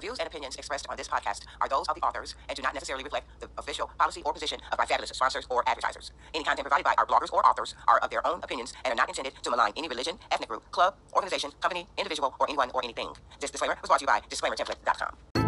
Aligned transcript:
The 0.00 0.06
views 0.06 0.18
and 0.18 0.26
opinions 0.26 0.56
expressed 0.56 0.86
on 0.88 0.96
this 0.96 1.08
podcast 1.08 1.42
are 1.60 1.68
those 1.68 1.86
of 1.86 1.94
the 1.94 2.00
authors 2.00 2.34
and 2.48 2.56
do 2.56 2.62
not 2.62 2.72
necessarily 2.72 3.04
reflect 3.04 3.28
the 3.38 3.50
official 3.58 3.90
policy 3.98 4.22
or 4.24 4.32
position 4.32 4.58
of 4.72 4.78
my 4.78 4.86
fabulous 4.86 5.10
sponsors 5.10 5.46
or 5.50 5.62
advertisers. 5.68 6.12
Any 6.34 6.42
content 6.42 6.64
provided 6.64 6.84
by 6.84 6.94
our 6.96 7.04
bloggers 7.04 7.30
or 7.30 7.44
authors 7.46 7.74
are 7.86 7.98
of 7.98 8.08
their 8.08 8.26
own 8.26 8.40
opinions 8.42 8.72
and 8.86 8.92
are 8.92 8.96
not 8.96 9.10
intended 9.10 9.34
to 9.42 9.50
malign 9.50 9.74
any 9.76 9.88
religion, 9.88 10.18
ethnic 10.32 10.48
group, 10.48 10.70
club, 10.70 10.94
organization, 11.12 11.50
company, 11.60 11.86
individual, 11.98 12.34
or 12.40 12.48
anyone 12.48 12.70
or 12.72 12.82
anything. 12.82 13.08
This 13.40 13.50
disclaimer 13.50 13.76
was 13.82 13.88
brought 13.88 13.98
to 13.98 14.04
you 14.04 14.06
by 14.06 14.20
disclaimertemplate.com. 14.30 15.40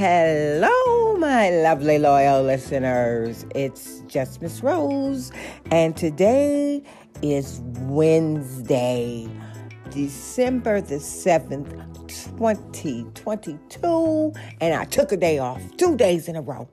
Hello, 0.00 1.16
my 1.18 1.50
lovely 1.50 1.98
loyal 1.98 2.42
listeners. 2.42 3.44
It's 3.54 4.00
just 4.06 4.40
Miss 4.40 4.62
Rose, 4.62 5.30
and 5.70 5.94
today 5.94 6.82
is 7.22 7.60
Wednesday, 7.80 9.28
December 9.90 10.80
the 10.80 10.96
7th, 10.96 11.70
2022, 12.08 14.32
and 14.60 14.74
I 14.74 14.84
took 14.84 15.12
a 15.12 15.16
day 15.16 15.38
off, 15.38 15.62
two 15.76 15.96
days 15.96 16.26
in 16.28 16.34
a 16.36 16.42
row. 16.42 16.68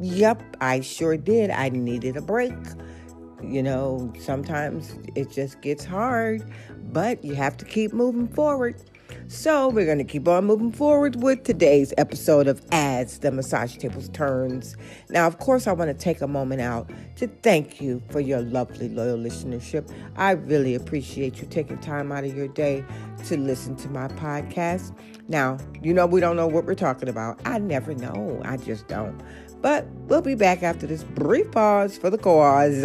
Yep, 0.00 0.56
I 0.60 0.80
sure 0.80 1.16
did. 1.16 1.50
I 1.50 1.70
needed 1.70 2.16
a 2.16 2.22
break. 2.22 2.54
You 3.42 3.62
know, 3.62 4.12
sometimes 4.18 4.96
it 5.14 5.30
just 5.30 5.60
gets 5.60 5.84
hard, 5.84 6.42
but 6.92 7.22
you 7.24 7.34
have 7.34 7.56
to 7.58 7.64
keep 7.64 7.92
moving 7.92 8.28
forward. 8.28 8.76
So, 9.28 9.70
we're 9.70 9.86
going 9.86 9.98
to 9.98 10.04
keep 10.04 10.28
on 10.28 10.44
moving 10.44 10.70
forward 10.70 11.22
with 11.22 11.44
today's 11.44 11.94
episode 11.96 12.46
of 12.46 12.60
As 12.72 13.20
the 13.20 13.32
Massage 13.32 13.76
Tables 13.76 14.10
Turns. 14.10 14.76
Now, 15.08 15.26
of 15.26 15.38
course, 15.38 15.66
I 15.66 15.72
want 15.72 15.88
to 15.88 15.94
take 15.94 16.20
a 16.20 16.28
moment 16.28 16.60
out 16.60 16.90
to 17.16 17.28
thank 17.42 17.80
you 17.80 18.02
for 18.10 18.20
your 18.20 18.42
lovely, 18.42 18.90
loyal 18.90 19.16
listenership. 19.16 19.90
I 20.16 20.32
really 20.32 20.74
appreciate 20.74 21.40
you 21.40 21.48
taking 21.48 21.78
time 21.78 22.12
out 22.12 22.24
of 22.24 22.36
your 22.36 22.48
day 22.48 22.84
to 23.24 23.38
listen 23.38 23.76
to 23.76 23.88
my 23.88 24.08
podcast. 24.08 24.94
Now, 25.28 25.56
you 25.82 25.94
know, 25.94 26.04
we 26.04 26.20
don't 26.20 26.36
know 26.36 26.46
what 26.46 26.66
we're 26.66 26.74
talking 26.74 27.08
about. 27.08 27.40
I 27.46 27.58
never 27.58 27.94
know. 27.94 28.42
I 28.44 28.58
just 28.58 28.88
don't. 28.88 29.18
But 29.62 29.86
we'll 30.06 30.20
be 30.20 30.34
back 30.34 30.62
after 30.62 30.86
this 30.86 31.02
brief 31.02 31.50
pause 31.50 31.96
for 31.96 32.10
the 32.10 32.18
cause. 32.18 32.84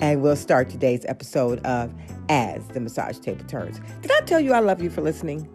And 0.00 0.20
we'll 0.20 0.34
start 0.34 0.68
today's 0.68 1.04
episode 1.06 1.64
of 1.64 1.94
As 2.28 2.66
the 2.68 2.80
Massage 2.80 3.18
Table 3.18 3.44
Turns. 3.46 3.80
Did 4.00 4.10
I 4.10 4.20
tell 4.20 4.40
you 4.40 4.52
I 4.52 4.60
love 4.60 4.82
you 4.82 4.90
for 4.90 5.00
listening? 5.02 5.48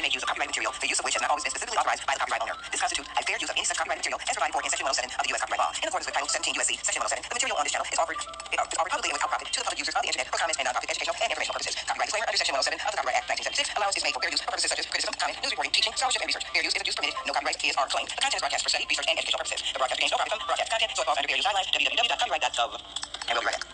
May 0.00 0.08
make 0.08 0.16
use 0.16 0.24
of 0.24 0.32
copyright 0.32 0.48
material, 0.48 0.72
the 0.80 0.88
use 0.88 0.96
of 0.96 1.04
which 1.04 1.12
has 1.12 1.20
not 1.20 1.28
always 1.28 1.44
been 1.44 1.52
specifically 1.52 1.76
authorized 1.76 2.00
by 2.08 2.16
the 2.16 2.24
copyright 2.24 2.40
owner. 2.40 2.56
This 2.72 2.80
constitutes 2.80 3.08
a 3.12 3.20
fair 3.20 3.36
use 3.36 3.50
of 3.52 3.56
any 3.60 3.68
such 3.68 3.76
copyright 3.76 4.00
material 4.00 4.16
as 4.24 4.32
provided 4.32 4.56
for 4.56 4.64
in 4.64 4.72
Section 4.72 4.88
107 4.88 5.12
of 5.12 5.24
the 5.28 5.30
U.S. 5.36 5.40
Copyright 5.44 5.60
Law. 5.60 5.70
In 5.76 5.86
accordance 5.92 6.08
with 6.08 6.16
Title 6.16 6.30
17 6.32 6.56
U.S.C. 6.56 6.72
Section 6.80 7.00
107, 7.04 7.28
the 7.28 7.36
material 7.36 7.56
on 7.60 7.64
this 7.68 7.72
channel 7.76 7.84
is 7.84 8.00
offered, 8.00 8.16
is 8.16 8.56
offered 8.56 8.92
publicly 8.96 9.12
and 9.12 9.16
without 9.20 9.28
profit 9.28 9.46
to 9.52 9.60
the 9.60 9.66
public 9.68 9.80
users 9.84 9.92
of 9.92 10.00
the 10.00 10.08
internet 10.08 10.26
for 10.32 10.40
comment 10.40 10.56
and 10.56 10.64
non-profit 10.64 10.88
educational 10.88 11.16
and 11.20 11.28
informational 11.28 11.56
purposes. 11.60 11.74
Copyright 11.84 12.08
disclaimer 12.08 12.28
under 12.32 12.40
Section 12.40 12.54
107 12.56 12.80
of 12.80 12.92
the 12.96 12.98
Copyright 13.04 13.18
Act 13.20 13.26
1976 13.28 13.76
allows 13.76 13.92
is 13.92 14.04
made 14.08 14.14
for 14.16 14.22
fair 14.24 14.32
use 14.32 14.40
for 14.40 14.50
purposes 14.56 14.70
such 14.72 14.80
as 14.80 14.86
criticism, 14.88 15.14
comment, 15.20 15.36
news 15.44 15.52
reporting, 15.52 15.74
teaching, 15.76 15.92
scholarship, 15.92 16.22
and 16.24 16.28
research. 16.32 16.46
Fair 16.48 16.64
use 16.64 16.72
is 16.72 16.80
a 16.80 16.86
use 16.88 16.96
permitted. 16.96 17.16
No 17.28 17.32
copyright 17.36 17.60
is 17.60 17.76
are 17.76 17.88
claimed. 17.92 18.08
The 18.08 18.24
content 18.24 18.40
is 18.40 18.44
broadcast 18.48 18.64
for 18.64 18.72
study, 18.72 18.88
research, 18.88 19.08
and 19.12 19.16
educational 19.20 19.44
purposes. 19.44 19.60
The 19.68 19.78
broadcast 19.84 20.00
gains 20.00 20.12
no 20.16 20.18
profit 20.22 20.32
from 20.32 20.48
broadcast 20.48 20.70
content, 20.72 20.90
so 20.96 21.00
it 21.04 21.06
falls 21.12 21.18
under 21.20 21.28
fair 21.28 21.36
use 21.36 21.44
guidelines. 21.44 21.68
www.copyright.gov. 21.76 22.70
And 23.28 23.32
we'll 23.36 23.44
be 23.44 23.52
right 23.52 23.60
back. 23.60 23.69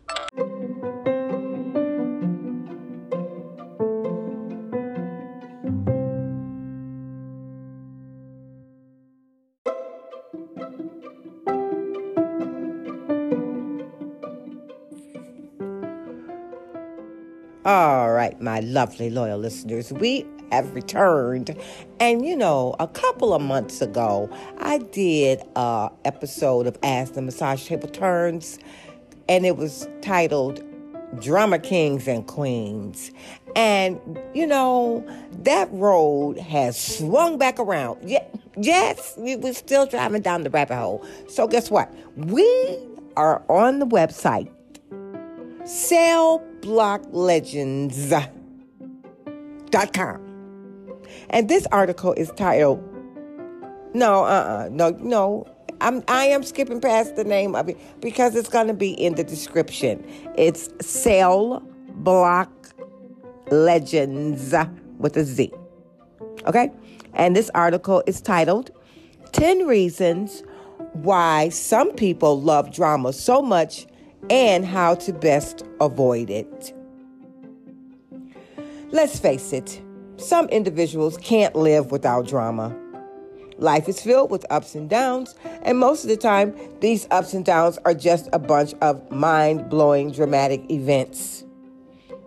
Lovely 18.77 19.09
loyal 19.09 19.39
listeners, 19.39 19.91
we 19.91 20.27
have 20.53 20.71
returned. 20.75 21.57
And 21.99 22.27
you 22.27 22.37
know, 22.37 22.77
a 22.79 22.87
couple 22.87 23.33
of 23.33 23.41
months 23.41 23.81
ago, 23.81 24.29
I 24.59 24.77
did 24.79 25.41
a 25.57 25.91
episode 26.05 26.67
of 26.67 26.77
As 26.83 27.13
the 27.13 27.23
Massage 27.23 27.67
Table 27.67 27.89
Turns, 27.89 28.59
and 29.31 29.47
it 29.47 29.57
was 29.57 29.89
titled 30.03 30.63
Drama 31.23 31.59
Kings 31.59 32.07
and 32.07 32.27
Queens. 32.27 33.13
And 33.57 33.99
you 34.35 34.47
know, 34.47 35.03
that 35.43 35.71
road 35.73 36.37
has 36.37 36.79
swung 36.79 37.39
back 37.39 37.59
around. 37.59 38.07
Yes, 38.59 39.15
we 39.17 39.37
were 39.37 39.55
still 39.55 39.87
driving 39.87 40.21
down 40.21 40.43
the 40.43 40.51
rabbit 40.51 40.77
hole. 40.77 41.03
So 41.29 41.49
guess 41.49 41.71
what? 41.71 41.91
We 42.15 42.47
are 43.17 43.43
on 43.49 43.79
the 43.79 43.87
website 43.87 44.51
cellblocklegendz.com. 49.77 50.23
And 51.31 51.49
this 51.49 51.67
article 51.73 52.13
is 52.15 52.31
titled 52.37 52.83
No, 53.95 54.25
uh-uh, 54.25 54.69
no, 54.71 54.91
no. 54.91 55.47
I'm 55.81 56.03
I 56.09 56.25
am 56.27 56.43
skipping 56.43 56.81
past 56.81 57.17
the 57.17 57.25
name 57.25 57.55
of 57.55 57.69
it 57.69 57.79
because 58.01 58.35
it's 58.35 58.49
gonna 58.49 58.75
be 58.75 58.93
in 58.93 59.15
the 59.15 59.25
description. 59.25 60.05
It's 60.37 60.71
Cell 60.81 61.63
Block 61.97 62.51
Legends 63.51 64.55
with 64.99 65.17
a 65.17 65.25
Z. 65.25 65.53
Okay? 66.47 66.71
And 67.15 67.37
this 67.37 67.51
article 67.55 68.03
is 68.07 68.21
titled 68.21 68.71
10 69.33 69.67
Reasons 69.67 70.43
Why 70.93 71.51
Some 71.51 71.93
People 71.93 72.41
Love 72.41 72.73
Drama 72.73 73.13
So 73.13 73.43
Much 73.43 73.87
and 74.31 74.65
how 74.65 74.95
to 74.97 75.13
best 75.13 75.63
avoid 75.81 76.31
it. 76.31 76.76
Let's 78.97 79.19
face 79.19 79.53
it, 79.53 79.83
some 80.17 80.49
individuals 80.49 81.19
can't 81.19 81.55
live 81.55 81.91
without 81.91 82.27
drama. 82.27 82.75
Life 83.59 83.91
is 83.91 84.01
filled 84.01 84.31
with 84.31 84.47
ups 84.49 84.75
and 84.75 84.89
downs, 84.89 85.35
and 85.61 85.77
most 85.77 86.05
of 86.05 86.09
the 86.09 86.17
time, 86.17 86.59
these 86.81 87.07
ups 87.11 87.35
and 87.35 87.45
downs 87.45 87.79
are 87.85 87.93
just 87.93 88.27
a 88.33 88.39
bunch 88.39 88.73
of 88.81 89.11
mind 89.11 89.69
blowing 89.69 90.13
dramatic 90.13 90.71
events. 90.71 91.45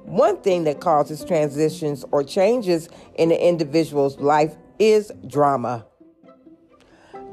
One 0.04 0.38
thing 0.44 0.66
that 0.66 0.80
causes 0.80 1.26
transitions 1.26 2.06
or 2.12 2.24
changes 2.24 2.88
in 3.16 3.32
an 3.32 3.40
individual's 3.40 4.20
life 4.20 4.56
is 4.78 5.12
drama. 5.26 5.88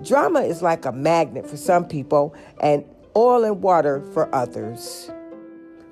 Drama 0.02 0.40
is 0.44 0.62
like 0.62 0.86
a 0.86 0.92
magnet 0.92 1.46
for 1.46 1.58
some 1.58 1.86
people, 1.86 2.34
and 2.62 2.86
oil 3.14 3.44
and 3.44 3.62
water 3.62 4.00
for 4.14 4.34
others. 4.34 5.10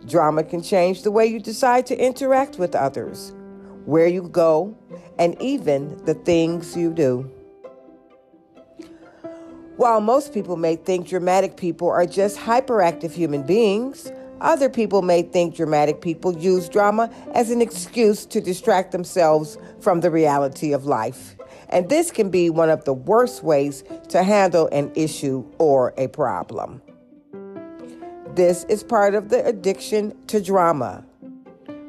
Drama 0.07 0.45
can 0.45 0.63
change 0.63 1.03
the 1.03 1.11
way 1.11 1.27
you 1.27 1.41
decide 1.41 1.87
to 1.87 1.97
interact 1.97 2.59
with 2.59 2.75
others, 2.75 3.33
where 3.85 4.07
you 4.07 4.23
go, 4.23 4.77
and 5.19 5.41
even 5.41 5.97
the 6.05 6.15
things 6.15 6.77
you 6.77 6.93
do. 6.93 7.31
While 9.77 10.01
most 10.01 10.33
people 10.33 10.57
may 10.57 10.77
think 10.77 11.09
dramatic 11.09 11.57
people 11.57 11.89
are 11.89 12.07
just 12.07 12.39
hyperactive 12.39 13.13
human 13.13 13.43
beings, 13.43 14.13
other 14.41 14.69
people 14.69 15.03
may 15.03 15.23
think 15.23 15.57
dramatic 15.57 16.01
people 16.01 16.37
use 16.37 16.69
drama 16.69 17.11
as 17.35 17.51
an 17.51 17.61
excuse 17.61 18.27
to 18.27 18.41
distract 18.41 18.93
themselves 18.93 19.59
from 19.81 20.01
the 20.01 20.11
reality 20.11 20.73
of 20.73 20.85
life. 20.85 21.35
And 21.71 21.89
this 21.89 22.11
can 22.11 22.31
be 22.31 22.51
one 22.51 22.71
of 22.71 22.85
the 22.85 22.93
worst 22.93 23.43
ways 23.43 23.83
to 24.11 24.23
handle 24.23 24.69
an 24.71 24.93
issue 24.95 25.45
or 25.59 25.95
a 25.97 26.09
problem. 26.09 26.83
This 28.35 28.65
is 28.65 28.83
part 28.83 29.15
of 29.15 29.29
the 29.29 29.47
addiction 29.47 30.13
to 30.27 30.41
drama, 30.41 31.05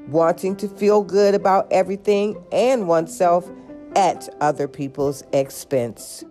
wanting 0.07 0.55
to 0.57 0.67
feel 0.67 1.01
good 1.01 1.33
about 1.33 1.67
everything 1.71 2.37
and 2.51 2.87
oneself 2.87 3.49
at 3.95 4.29
other 4.41 4.67
people's 4.67 5.23
expense. 5.33 6.23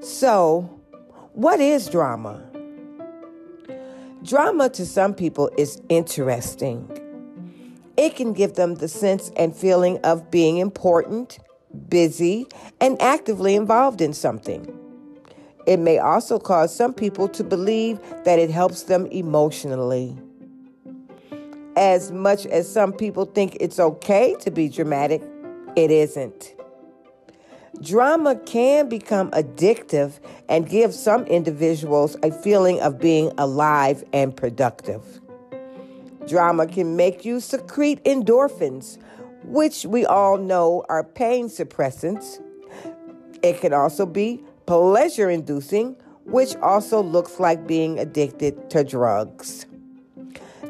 So, 0.00 0.80
what 1.32 1.60
is 1.60 1.88
drama? 1.88 2.42
Drama 4.24 4.68
to 4.70 4.84
some 4.84 5.14
people 5.14 5.48
is 5.56 5.80
interesting. 5.88 6.90
It 7.96 8.16
can 8.16 8.32
give 8.32 8.54
them 8.54 8.74
the 8.74 8.88
sense 8.88 9.30
and 9.36 9.54
feeling 9.54 9.98
of 9.98 10.28
being 10.28 10.56
important, 10.56 11.38
busy, 11.88 12.48
and 12.80 13.00
actively 13.00 13.54
involved 13.54 14.00
in 14.00 14.12
something. 14.12 14.85
It 15.66 15.78
may 15.78 15.98
also 15.98 16.38
cause 16.38 16.74
some 16.74 16.94
people 16.94 17.28
to 17.28 17.42
believe 17.42 18.00
that 18.24 18.38
it 18.38 18.50
helps 18.50 18.84
them 18.84 19.06
emotionally. 19.06 20.16
As 21.76 22.12
much 22.12 22.46
as 22.46 22.72
some 22.72 22.92
people 22.92 23.24
think 23.26 23.56
it's 23.60 23.78
okay 23.78 24.36
to 24.40 24.50
be 24.50 24.68
dramatic, 24.68 25.22
it 25.74 25.90
isn't. 25.90 26.54
Drama 27.82 28.36
can 28.36 28.88
become 28.88 29.30
addictive 29.32 30.20
and 30.48 30.68
give 30.68 30.94
some 30.94 31.24
individuals 31.24 32.16
a 32.22 32.30
feeling 32.30 32.80
of 32.80 32.98
being 32.98 33.30
alive 33.36 34.02
and 34.14 34.34
productive. 34.34 35.20
Drama 36.26 36.66
can 36.66 36.96
make 36.96 37.24
you 37.24 37.40
secrete 37.40 38.02
endorphins, 38.04 38.98
which 39.44 39.84
we 39.84 40.06
all 40.06 40.38
know 40.38 40.84
are 40.88 41.04
pain 41.04 41.48
suppressants. 41.48 42.40
It 43.42 43.60
can 43.60 43.74
also 43.74 44.06
be 44.06 44.42
pleasure 44.66 45.30
inducing, 45.30 45.96
which 46.24 46.56
also 46.56 47.02
looks 47.02 47.38
like 47.38 47.66
being 47.66 47.98
addicted 47.98 48.68
to 48.70 48.84
drugs. 48.84 49.66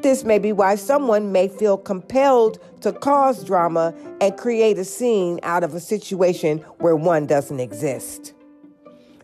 This 0.02 0.24
may 0.24 0.38
be 0.38 0.52
why 0.52 0.76
someone 0.76 1.32
may 1.32 1.48
feel 1.48 1.78
compelled 1.78 2.58
to 2.82 2.92
cause 2.92 3.42
drama 3.42 3.94
and 4.20 4.36
create 4.36 4.78
a 4.78 4.84
scene 4.84 5.40
out 5.42 5.64
of 5.64 5.74
a 5.74 5.80
situation 5.80 6.58
where 6.78 6.94
one 6.94 7.26
doesn't 7.26 7.60
exist. 7.60 8.34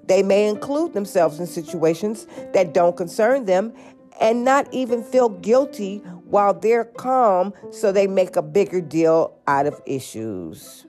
They 0.04 0.22
may 0.22 0.48
include 0.48 0.94
themselves 0.94 1.38
in 1.38 1.46
situations 1.46 2.26
that 2.54 2.74
don't 2.74 2.96
concern 2.96 3.44
them 3.44 3.72
and 4.20 4.44
not 4.44 4.72
even 4.72 5.02
feel 5.02 5.28
guilty 5.28 5.98
while 6.24 6.54
they're 6.54 6.84
calm, 6.84 7.52
so 7.70 7.92
they 7.92 8.06
make 8.06 8.36
a 8.36 8.42
bigger 8.42 8.80
deal 8.80 9.38
out 9.46 9.66
of 9.66 9.80
issues. 9.86 10.86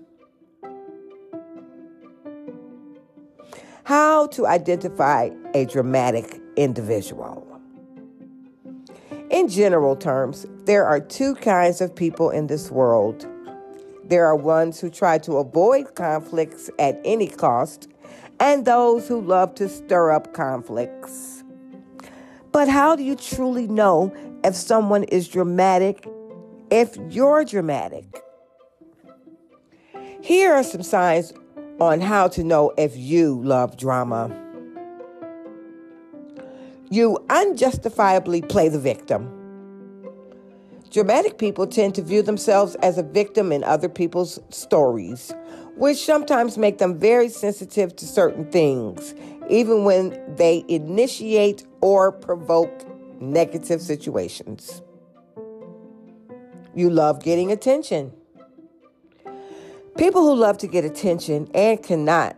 How 3.86 4.28
to 4.28 4.48
identify 4.48 5.30
a 5.54 5.66
dramatic 5.66 6.40
individual. 6.56 7.46
In 9.30 9.50
general 9.50 9.98
terms, 9.98 10.46
there 10.64 10.86
are 10.86 11.02
two 11.02 11.36
kinds 11.36 11.82
of 11.82 11.94
people 11.94 12.30
in 12.30 12.48
this 12.48 12.72
world. 12.72 13.28
There 14.06 14.26
are 14.26 14.38
ones 14.38 14.80
who 14.80 14.90
try 14.90 15.18
to 15.20 15.34
avoid 15.34 15.96
conflicts 15.96 16.70
at 16.80 17.02
any 17.04 17.28
cost, 17.28 17.90
and 18.40 18.64
those 18.64 19.10
who 19.10 19.20
love 19.20 19.54
to 19.56 19.68
stir 19.68 20.12
up 20.12 20.34
conflicts. 20.34 21.44
But 22.54 22.70
how 22.70 22.96
do 22.96 23.04
you 23.04 23.16
truly 23.16 23.68
know 23.68 24.14
if 24.46 24.56
someone 24.56 25.04
is 25.06 25.28
dramatic 25.28 26.08
if 26.72 26.96
you're 27.10 27.44
dramatic? 27.44 28.06
Here 30.22 30.54
are 30.54 30.64
some 30.64 30.84
signs 30.84 31.34
on 31.84 32.02
how 32.02 32.28
to 32.30 32.44
know 32.44 32.72
if 32.78 32.96
you 32.96 33.42
love 33.44 33.78
drama. 33.78 34.32
You 36.90 37.18
unjustifiably 37.30 38.42
play 38.42 38.70
the 38.70 38.80
victim. 38.80 39.30
Dramatic 40.92 41.38
people 41.38 41.68
tend 41.68 41.96
to 41.96 42.02
view 42.02 42.22
themselves 42.22 42.76
as 42.76 42.98
a 42.98 43.04
victim 43.04 43.52
in 43.52 43.64
other 43.64 43.90
people's 43.90 44.40
stories, 44.50 45.34
which 45.76 45.98
sometimes 45.98 46.58
make 46.58 46.78
them 46.78 47.00
very 47.00 47.30
sensitive 47.30 47.96
to 47.96 48.06
certain 48.06 48.50
things, 48.52 49.16
even 49.50 49.84
when 49.84 50.22
they 50.36 50.64
initiate 50.68 51.66
or 51.82 52.12
provoke 52.12 52.86
negative 53.20 53.82
situations. 53.82 54.82
You 56.76 56.90
love 56.90 57.24
getting 57.24 57.52
attention. 57.52 58.14
People 59.98 60.24
who 60.24 60.34
love 60.34 60.58
to 60.58 60.68
get 60.68 60.84
attention 60.84 61.48
and 61.54 61.82
cannot 61.82 62.36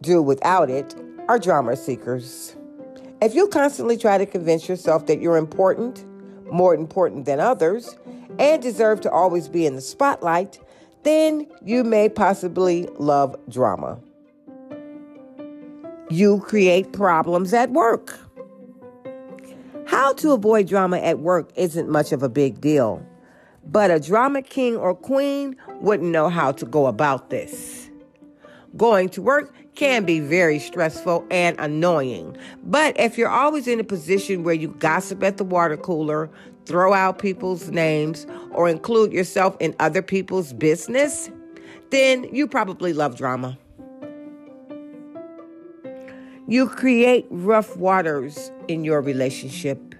do 0.00 0.22
without 0.22 0.70
it 0.70 0.94
are 1.28 1.38
drama 1.38 1.76
seekers. 1.76 2.56
If 3.20 3.34
you 3.34 3.46
constantly 3.48 3.98
try 3.98 4.16
to 4.16 4.24
convince 4.24 4.68
yourself 4.68 5.06
that 5.06 5.20
you're 5.20 5.36
important, 5.36 6.04
more 6.50 6.74
important 6.74 7.26
than 7.26 7.40
others, 7.40 7.96
and 8.38 8.62
deserve 8.62 9.02
to 9.02 9.10
always 9.10 9.48
be 9.48 9.66
in 9.66 9.74
the 9.76 9.82
spotlight, 9.82 10.58
then 11.02 11.46
you 11.62 11.84
may 11.84 12.08
possibly 12.08 12.88
love 12.98 13.36
drama. 13.50 13.98
You 16.08 16.40
create 16.40 16.92
problems 16.92 17.52
at 17.52 17.70
work. 17.70 18.18
How 19.86 20.14
to 20.14 20.32
avoid 20.32 20.68
drama 20.68 20.98
at 20.98 21.18
work 21.18 21.50
isn't 21.54 21.88
much 21.88 22.12
of 22.12 22.22
a 22.22 22.28
big 22.30 22.62
deal, 22.62 23.04
but 23.66 23.90
a 23.90 24.00
drama 24.00 24.42
king 24.42 24.76
or 24.76 24.94
queen 24.94 25.56
wouldn't 25.80 26.10
know 26.10 26.28
how 26.28 26.52
to 26.52 26.66
go 26.66 26.86
about 26.86 27.30
this. 27.30 27.90
Going 28.76 29.08
to 29.10 29.22
work 29.22 29.54
can 29.74 30.04
be 30.04 30.20
very 30.20 30.58
stressful 30.58 31.26
and 31.30 31.58
annoying. 31.58 32.36
But 32.64 32.98
if 32.98 33.18
you're 33.18 33.28
always 33.28 33.66
in 33.66 33.80
a 33.80 33.84
position 33.84 34.44
where 34.44 34.54
you 34.54 34.68
gossip 34.68 35.22
at 35.22 35.36
the 35.36 35.44
water 35.44 35.76
cooler, 35.76 36.30
throw 36.66 36.92
out 36.92 37.18
people's 37.18 37.70
names, 37.70 38.26
or 38.50 38.68
include 38.68 39.12
yourself 39.12 39.56
in 39.60 39.74
other 39.80 40.02
people's 40.02 40.52
business, 40.52 41.30
then 41.90 42.24
you 42.34 42.46
probably 42.46 42.92
love 42.92 43.16
drama. 43.16 43.58
You 46.46 46.68
create 46.68 47.26
rough 47.30 47.76
waters 47.76 48.50
in 48.68 48.84
your 48.84 49.00
relationship. 49.00 49.93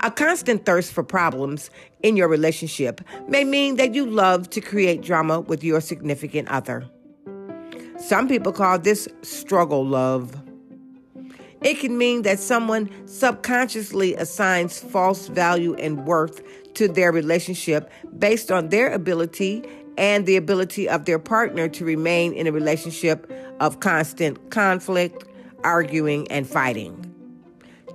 A 0.00 0.12
constant 0.12 0.64
thirst 0.64 0.92
for 0.92 1.02
problems 1.02 1.70
in 2.02 2.16
your 2.16 2.28
relationship 2.28 3.00
may 3.26 3.42
mean 3.42 3.76
that 3.76 3.94
you 3.94 4.06
love 4.06 4.48
to 4.50 4.60
create 4.60 5.02
drama 5.02 5.40
with 5.40 5.64
your 5.64 5.80
significant 5.80 6.48
other. 6.48 6.88
Some 7.98 8.28
people 8.28 8.52
call 8.52 8.78
this 8.78 9.08
struggle 9.22 9.84
love. 9.84 10.36
It 11.62 11.80
can 11.80 11.98
mean 11.98 12.22
that 12.22 12.38
someone 12.38 12.88
subconsciously 13.08 14.14
assigns 14.14 14.78
false 14.78 15.26
value 15.26 15.74
and 15.74 16.06
worth 16.06 16.42
to 16.74 16.86
their 16.86 17.10
relationship 17.10 17.90
based 18.20 18.52
on 18.52 18.68
their 18.68 18.92
ability 18.92 19.64
and 19.96 20.26
the 20.26 20.36
ability 20.36 20.88
of 20.88 21.06
their 21.06 21.18
partner 21.18 21.68
to 21.70 21.84
remain 21.84 22.32
in 22.32 22.46
a 22.46 22.52
relationship 22.52 23.28
of 23.58 23.80
constant 23.80 24.50
conflict, 24.50 25.24
arguing, 25.64 26.30
and 26.30 26.48
fighting. 26.48 27.04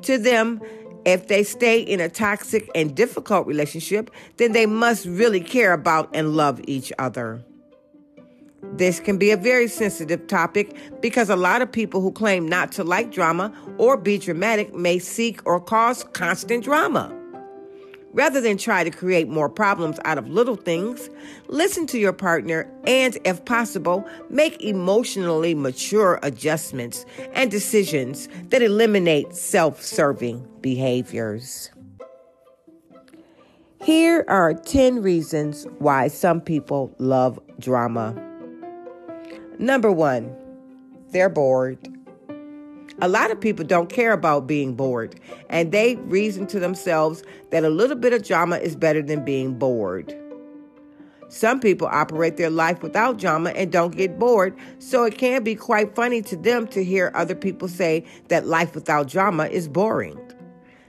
To 0.02 0.18
them, 0.18 0.60
if 1.06 1.28
they 1.28 1.44
stay 1.44 1.80
in 1.82 2.00
a 2.00 2.10
toxic 2.10 2.70
and 2.76 2.96
difficult 2.96 3.48
relationship, 3.48 4.10
then 4.38 4.52
they 4.52 4.66
must 4.66 5.06
really 5.06 5.42
care 5.42 5.74
about 5.74 6.10
and 6.14 6.36
love 6.36 6.62
each 6.68 6.92
other. 7.00 7.44
This 8.74 9.00
can 9.00 9.18
be 9.18 9.32
a 9.32 9.38
very 9.38 9.68
sensitive 9.68 10.26
topic 10.28 10.76
because 11.02 11.30
a 11.30 11.36
lot 11.36 11.62
of 11.62 11.72
people 11.72 12.02
who 12.02 12.12
claim 12.12 12.48
not 12.48 12.72
to 12.74 12.84
like 12.84 13.12
drama 13.12 13.54
or 13.78 13.98
be 13.98 14.18
dramatic 14.18 14.74
may 14.74 15.00
seek 15.00 15.42
or 15.46 15.60
cause 15.60 16.06
constant 16.14 16.64
drama. 16.64 17.14
Rather 18.14 18.40
than 18.40 18.58
try 18.58 18.84
to 18.84 18.92
create 18.92 19.28
more 19.28 19.50
problems 19.50 20.00
out 20.06 20.20
of 20.20 20.30
little 20.30 20.56
things, 20.56 21.10
listen 21.48 21.88
to 21.88 21.98
your 21.98 22.14
partner 22.14 22.70
and, 22.86 23.18
if 23.26 23.44
possible, 23.46 24.08
make 24.30 24.62
emotionally 24.62 25.56
mature 25.56 26.20
adjustments 26.22 27.06
and 27.34 27.50
decisions 27.50 28.30
that 28.50 28.62
eliminate 28.62 29.36
self 29.36 29.82
serving 29.82 30.48
behaviors. 30.62 31.72
Here 33.84 34.24
are 34.30 34.54
10 34.54 35.02
reasons 35.02 35.66
why 35.80 36.08
some 36.08 36.40
people 36.40 36.96
love 37.00 37.38
drama. 37.60 38.16
Number 39.60 39.92
one, 39.92 40.34
they're 41.10 41.30
bored. 41.30 41.93
A 43.02 43.08
lot 43.08 43.32
of 43.32 43.42
people 43.42 43.66
don't 43.66 43.90
care 43.90 44.14
about 44.14 44.48
being 44.48 44.76
bored, 44.76 45.20
and 45.50 45.72
they 45.72 45.96
reason 45.96 46.46
to 46.48 46.60
themselves 46.60 47.24
that 47.50 47.64
a 47.64 47.70
little 47.70 47.96
bit 47.96 48.14
of 48.14 48.24
drama 48.24 48.58
is 48.58 48.76
better 48.76 49.02
than 49.02 49.26
being 49.26 49.58
bored. 49.58 50.16
Some 51.30 51.60
people 51.60 51.88
operate 51.88 52.38
their 52.38 52.52
life 52.52 52.84
without 52.84 53.18
drama 53.18 53.50
and 53.52 53.72
don't 53.72 53.98
get 53.98 54.20
bored, 54.20 54.56
so 54.78 55.04
it 55.04 55.18
can 55.18 55.44
be 55.44 55.56
quite 55.56 55.96
funny 55.96 56.22
to 56.22 56.36
them 56.36 56.68
to 56.68 56.84
hear 56.84 57.12
other 57.16 57.34
people 57.34 57.68
say 57.68 58.06
that 58.28 58.46
life 58.46 58.76
without 58.76 59.08
drama 59.08 59.46
is 59.46 59.68
boring. 59.68 60.20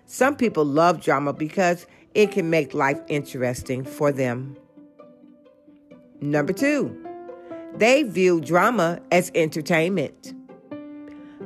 Some 0.05 0.37
people 0.37 0.67
love 0.67 1.01
drama 1.01 1.33
because 1.33 1.87
it 2.13 2.31
can 2.31 2.51
make 2.51 2.75
life 2.75 3.01
interesting 3.09 3.85
for 3.85 4.13
them. 4.13 4.57
Number 6.21 6.53
two, 6.53 6.95
they 7.77 8.03
view 8.03 8.43
drama 8.43 9.01
as 9.11 9.33
entertainment. 9.35 10.35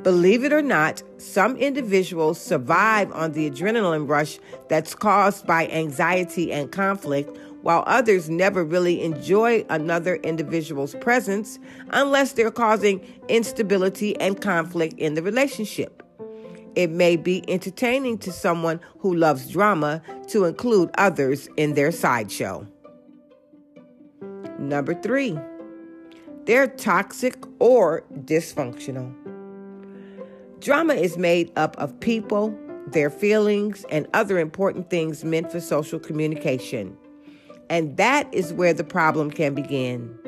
Believe 0.03 0.45
it 0.45 0.53
or 0.53 0.63
not, 0.63 1.03
some 1.19 1.57
individuals 1.57 2.41
survive 2.41 3.11
on 3.13 3.33
the 3.33 3.51
adrenaline 3.51 4.09
rush 4.09 4.39
that's 4.69 4.95
caused 4.95 5.47
by 5.47 5.67
anxiety 5.69 6.53
and 6.53 6.71
conflict, 6.71 7.37
while 7.63 7.83
others 7.87 8.31
never 8.31 8.65
really 8.65 9.03
enjoy 9.03 9.65
another 9.69 10.15
individual's 10.17 10.95
presence 10.97 11.59
unless 11.91 12.33
they're 12.33 12.53
causing 12.53 13.01
instability 13.29 14.19
and 14.21 14.41
conflict 14.41 14.95
in 14.99 15.15
the 15.15 15.23
relationship. 15.23 16.03
It 16.77 16.91
may 16.91 17.17
be 17.17 17.45
entertaining 17.51 18.19
to 18.19 18.31
someone 18.31 18.79
who 19.01 19.15
loves 19.15 19.51
drama 19.51 20.01
to 20.29 20.45
include 20.45 20.91
others 20.97 21.49
in 21.57 21.75
their 21.75 21.91
sideshow. 21.91 22.67
Number 24.61 24.95
three, 24.95 25.37
they're 26.45 26.69
toxic 26.69 27.37
or 27.59 28.05
dysfunctional. 28.13 29.38
Drama 30.61 30.95
is 30.95 31.17
made 31.17 31.53
up 31.57 31.77
of 31.79 31.99
people, 32.01 32.57
their 32.89 33.11
feelings, 33.11 33.85
and 33.91 34.09
other 34.13 34.39
important 34.39 34.91
things 34.91 35.25
meant 35.25 35.53
for 35.53 35.61
social 35.61 36.01
communication. 36.01 36.97
And 37.71 37.97
that 37.97 38.33
is 38.35 38.53
where 38.53 38.73
the 38.73 38.83
problem 38.83 39.31
can 39.31 39.55
begin. 39.55 40.19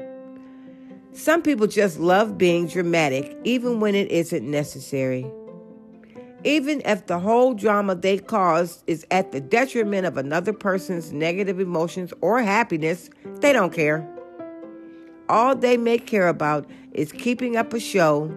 Some 1.13 1.43
people 1.43 1.67
just 1.67 1.99
love 1.99 2.39
being 2.39 2.69
dramatic, 2.69 3.37
even 3.43 3.81
when 3.81 3.97
it 3.97 4.09
isn't 4.13 4.49
necessary. 4.49 5.27
Even 6.45 6.81
if 6.85 7.07
the 7.07 7.19
whole 7.19 7.53
drama 7.53 7.97
they 7.97 8.17
cause 8.19 8.85
is 8.87 9.05
at 9.11 9.33
the 9.33 9.41
detriment 9.41 10.07
of 10.07 10.17
another 10.17 10.53
person's 10.53 11.13
negative 11.13 11.59
emotions 11.59 12.13
or 12.21 12.41
happiness, 12.41 13.11
they 13.41 13.53
don't 13.53 13.73
care. 13.73 14.09
All 15.29 15.57
they 15.57 15.77
may 15.77 15.99
care 15.99 16.29
about 16.29 16.71
is 16.93 17.11
keeping 17.11 17.57
up 17.57 17.75
a 17.75 17.81
show 17.81 18.33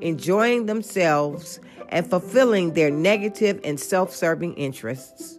enjoying 0.00 0.66
themselves, 0.66 1.60
and 1.88 2.08
fulfilling 2.08 2.74
their 2.74 2.90
negative 2.90 3.60
and 3.64 3.80
self 3.80 4.14
serving 4.14 4.54
interests. 4.54 5.38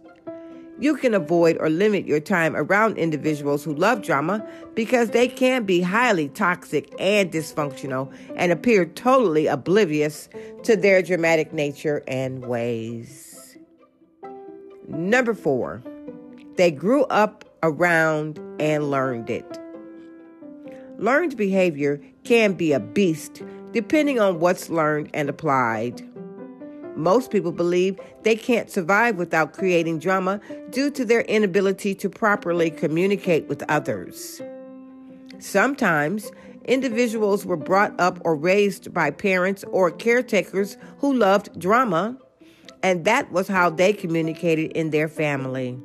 You 0.78 0.96
can 0.96 1.12
avoid 1.12 1.58
or 1.60 1.68
limit 1.68 2.06
your 2.06 2.20
time 2.20 2.56
around 2.56 2.96
individuals 2.96 3.62
who 3.62 3.74
love 3.74 4.00
drama 4.00 4.46
because 4.74 5.10
they 5.10 5.28
can 5.28 5.64
be 5.64 5.82
highly 5.82 6.30
toxic 6.30 6.94
and 6.98 7.30
dysfunctional 7.30 8.10
and 8.34 8.50
appear 8.50 8.86
totally 8.86 9.46
oblivious 9.46 10.30
to 10.62 10.76
their 10.76 11.02
dramatic 11.02 11.52
nature 11.52 12.02
and 12.08 12.46
ways. 12.46 13.58
Number 14.88 15.34
four, 15.34 15.82
they 16.56 16.70
grew 16.70 17.04
up 17.04 17.44
around 17.62 18.40
and 18.58 18.90
learned 18.90 19.28
it. 19.28 19.58
Learned 20.96 21.36
behavior 21.36 22.00
can 22.24 22.54
be 22.54 22.72
a 22.72 22.80
beast 22.80 23.42
depending 23.72 24.18
on 24.18 24.40
what's 24.40 24.70
learned 24.70 25.10
and 25.14 25.28
applied. 25.28 26.02
Most 26.96 27.30
people 27.30 27.52
believe 27.52 27.98
they 28.22 28.36
can't 28.36 28.70
survive 28.70 29.16
without 29.16 29.52
creating 29.52 30.00
drama 30.00 30.40
due 30.70 30.90
to 30.90 31.04
their 31.04 31.22
inability 31.22 31.94
to 31.94 32.10
properly 32.10 32.70
communicate 32.70 33.46
with 33.48 33.62
others. 33.68 34.42
Sometimes, 35.38 36.30
individuals 36.64 37.46
were 37.46 37.56
brought 37.56 37.98
up 37.98 38.18
or 38.24 38.36
raised 38.36 38.92
by 38.92 39.10
parents 39.10 39.64
or 39.70 39.90
caretakers 39.90 40.76
who 40.98 41.14
loved 41.14 41.58
drama, 41.58 42.18
and 42.82 43.04
that 43.04 43.30
was 43.32 43.48
how 43.48 43.70
they 43.70 43.92
communicated 43.92 44.72
in 44.72 44.90
their 44.90 45.08
family. 45.08 45.78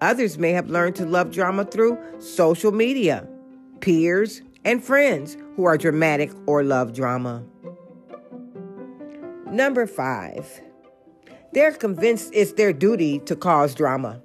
Others 0.00 0.38
may 0.38 0.52
have 0.52 0.70
learned 0.70 0.94
to 0.96 1.04
love 1.04 1.32
drama 1.32 1.64
through 1.64 1.98
social 2.20 2.70
media, 2.72 3.28
peers, 3.80 4.42
and 4.64 4.82
friends 4.82 5.36
who 5.58 5.64
are 5.64 5.76
dramatic 5.76 6.30
or 6.46 6.62
love 6.62 6.92
drama. 6.92 7.42
Number 9.50 9.88
five, 9.88 10.60
they're 11.52 11.72
convinced 11.72 12.30
it's 12.32 12.52
their 12.52 12.72
duty 12.72 13.18
to 13.26 13.34
cause 13.34 13.74
drama. 13.74 14.22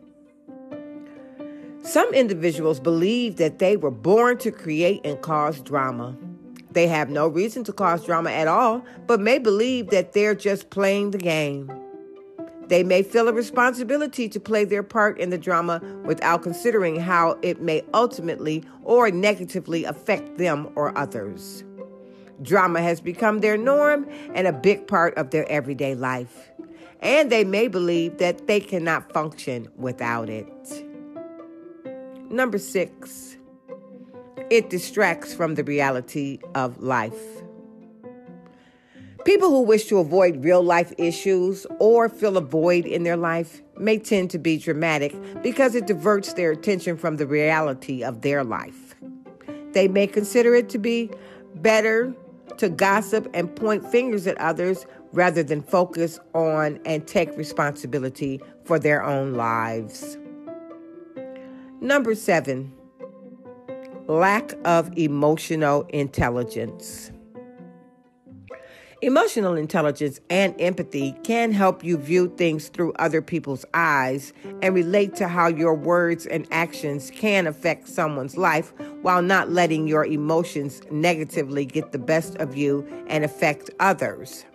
Some 1.82 2.14
individuals 2.14 2.80
believe 2.80 3.38
that 3.38 3.58
they 3.58 3.78
were 3.78 3.90
born 3.90 4.38
to 4.38 4.52
create 4.52 5.02
and 5.04 5.20
cause 5.24 5.60
drama. 5.62 6.16
They 6.70 6.86
have 6.86 7.10
no 7.10 7.28
reason 7.28 7.64
to 7.64 7.74
cause 7.74 8.06
drama 8.06 8.30
at 8.30 8.48
all, 8.48 8.86
but 9.08 9.20
may 9.20 9.40
believe 9.40 9.88
that 9.90 10.14
they're 10.14 10.36
just 10.36 10.70
playing 10.70 11.10
the 11.12 11.18
game. 11.18 11.72
They 12.74 12.82
may 12.82 13.04
feel 13.04 13.28
a 13.28 13.34
responsibility 13.34 14.28
to 14.28 14.40
play 14.40 14.66
their 14.66 14.82
part 14.82 15.20
in 15.20 15.30
the 15.30 15.38
drama 15.38 15.80
without 16.06 16.42
considering 16.42 17.00
how 17.00 17.38
it 17.44 17.62
may 17.62 17.84
ultimately 17.94 18.64
or 18.82 19.12
negatively 19.12 19.84
affect 19.84 20.40
them 20.40 20.72
or 20.76 20.98
others. 20.98 21.64
Drama 22.42 22.82
has 22.82 23.00
become 23.00 23.42
their 23.42 23.58
norm 23.58 24.10
and 24.34 24.48
a 24.48 24.52
big 24.52 24.88
part 24.88 25.16
of 25.20 25.30
their 25.30 25.48
everyday 25.52 25.94
life. 25.94 26.50
And 27.00 27.32
they 27.32 27.44
may 27.44 27.68
believe 27.68 28.18
that 28.18 28.48
they 28.48 28.60
cannot 28.60 29.14
function 29.14 29.68
without 29.78 30.28
it. 30.28 30.84
Number 32.32 32.58
six, 32.58 33.38
it 34.50 34.72
distracts 34.72 35.32
from 35.32 35.54
the 35.54 35.64
reality 35.64 36.40
of 36.56 36.82
life. 36.82 37.43
People 39.26 39.50
who 39.50 39.62
wish 39.62 39.86
to 39.86 40.00
avoid 40.00 40.44
real 40.44 40.62
life 40.62 40.92
issues 40.98 41.66
or 41.80 42.10
fill 42.10 42.36
a 42.36 42.42
void 42.42 42.86
in 42.86 43.04
their 43.04 43.16
life 43.16 43.62
may 43.78 43.98
tend 43.98 44.30
to 44.32 44.38
be 44.38 44.58
dramatic 44.58 45.16
because 45.42 45.76
it 45.76 45.88
diverts 45.88 46.34
their 46.34 46.52
attention 46.52 46.98
from 46.98 47.16
the 47.16 47.26
reality 47.26 48.04
of 48.04 48.22
their 48.22 48.44
life. 48.44 48.96
They 49.72 49.88
may 49.88 50.08
consider 50.08 50.54
it 50.56 50.68
to 50.70 50.78
be 50.78 51.10
better 51.56 52.14
to 52.58 52.68
gossip 52.68 53.30
and 53.34 53.56
point 53.56 53.90
fingers 53.90 54.28
at 54.28 54.38
others 54.40 54.86
rather 55.14 55.42
than 55.42 55.62
focus 55.62 56.20
on 56.34 56.80
and 56.86 57.08
take 57.08 57.36
responsibility 57.38 58.42
for 58.66 58.78
their 58.78 59.04
own 59.04 59.36
lives. 59.36 60.18
Number 61.80 62.14
seven, 62.14 62.74
lack 64.08 64.54
of 64.66 64.92
emotional 64.98 65.84
intelligence. 65.90 67.13
Emotional 69.04 69.56
intelligence 69.56 70.22
and 70.30 70.56
empathy 70.62 71.14
can 71.26 71.52
help 71.52 71.84
you 71.84 71.98
view 71.98 72.34
things 72.38 72.70
through 72.70 72.94
other 72.94 73.22
people's 73.22 73.66
eyes 73.74 74.32
and 74.62 74.74
relate 74.74 75.14
to 75.14 75.28
how 75.28 75.48
your 75.48 75.74
words 75.74 76.26
and 76.26 76.48
actions 76.52 77.12
can 77.12 77.46
affect 77.46 77.90
someone's 77.90 78.38
life 78.38 78.72
while 79.02 79.22
not 79.22 79.52
letting 79.52 79.90
your 79.90 80.06
emotions 80.06 80.82
negatively 80.90 81.66
get 81.66 81.92
the 81.92 82.00
best 82.00 82.38
of 82.38 82.56
you 82.56 82.88
and 83.08 83.26
affect 83.26 83.70
others. 83.82 84.46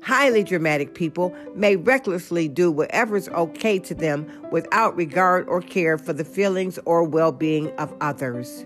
Highly 0.00 0.44
dramatic 0.44 0.94
people 0.94 1.36
may 1.54 1.76
recklessly 1.76 2.48
do 2.48 2.72
whatever's 2.72 3.28
okay 3.28 3.78
to 3.80 3.94
them 3.94 4.26
without 4.50 4.96
regard 4.96 5.46
or 5.46 5.60
care 5.60 5.98
for 5.98 6.14
the 6.14 6.24
feelings 6.24 6.78
or 6.86 7.04
well 7.04 7.32
being 7.32 7.70
of 7.72 7.94
others. 8.00 8.64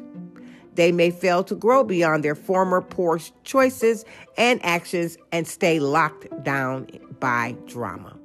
They 0.74 0.90
may 0.90 1.10
fail 1.10 1.44
to 1.44 1.54
grow 1.54 1.84
beyond 1.84 2.24
their 2.24 2.34
former 2.34 2.80
poor 2.80 3.20
choices 3.44 4.04
and 4.38 4.64
actions 4.64 5.18
and 5.30 5.46
stay 5.46 5.78
locked 5.78 6.42
down 6.42 6.88
by 7.20 7.56
drama. 7.66 8.16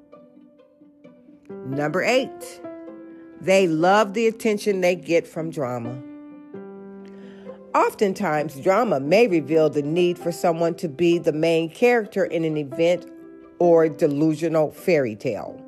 Number 1.66 2.04
eight, 2.04 2.62
they 3.42 3.68
love 3.68 4.14
the 4.14 4.28
attention 4.28 4.82
they 4.82 4.96
get 4.96 5.28
from 5.28 5.50
drama. 5.50 6.02
Oftentimes, 7.76 8.60
drama 8.62 9.00
may 9.00 9.28
reveal 9.28 9.70
the 9.70 9.82
need 9.82 10.18
for 10.18 10.32
someone 10.32 10.74
to 10.76 10.88
be 10.88 11.20
the 11.20 11.34
main 11.34 11.70
character 11.70 12.26
in 12.26 12.44
an 12.44 12.58
event 12.58 13.06
or 13.60 13.88
delusional 13.90 14.72
fairy 14.72 15.16
tale. 15.16 15.62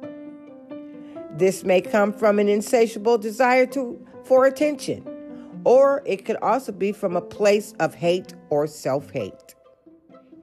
This 1.32 1.64
may 1.64 1.82
come 1.82 2.12
from 2.12 2.40
an 2.40 2.50
insatiable 2.50 3.18
desire 3.18 3.66
to, 3.68 4.06
for 4.24 4.46
attention 4.46 5.09
or 5.64 6.02
it 6.06 6.26
could 6.26 6.38
also 6.38 6.72
be 6.72 6.92
from 6.92 7.16
a 7.16 7.22
place 7.22 7.74
of 7.80 7.96
hate 7.96 8.34
or 8.50 8.68
self 8.68 9.10
hate. 9.12 9.56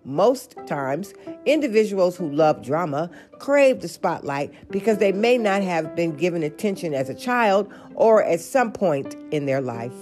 Most 0.04 0.56
times, 0.66 1.14
individuals 1.46 2.16
who 2.16 2.30
love 2.30 2.62
drama 2.62 3.11
crave 3.40 3.80
the 3.80 3.88
spotlight 3.88 4.52
because 4.70 4.99
they 4.99 5.11
may 5.11 5.37
not 5.37 5.62
have 5.62 5.96
been 5.96 6.14
given 6.14 6.44
attention 6.44 6.94
as 6.94 7.08
a 7.08 7.14
child 7.14 7.73
or 7.96 8.23
at 8.23 8.40
some 8.40 8.70
point 8.70 9.16
in 9.32 9.46
their 9.46 9.61
life. 9.61 9.92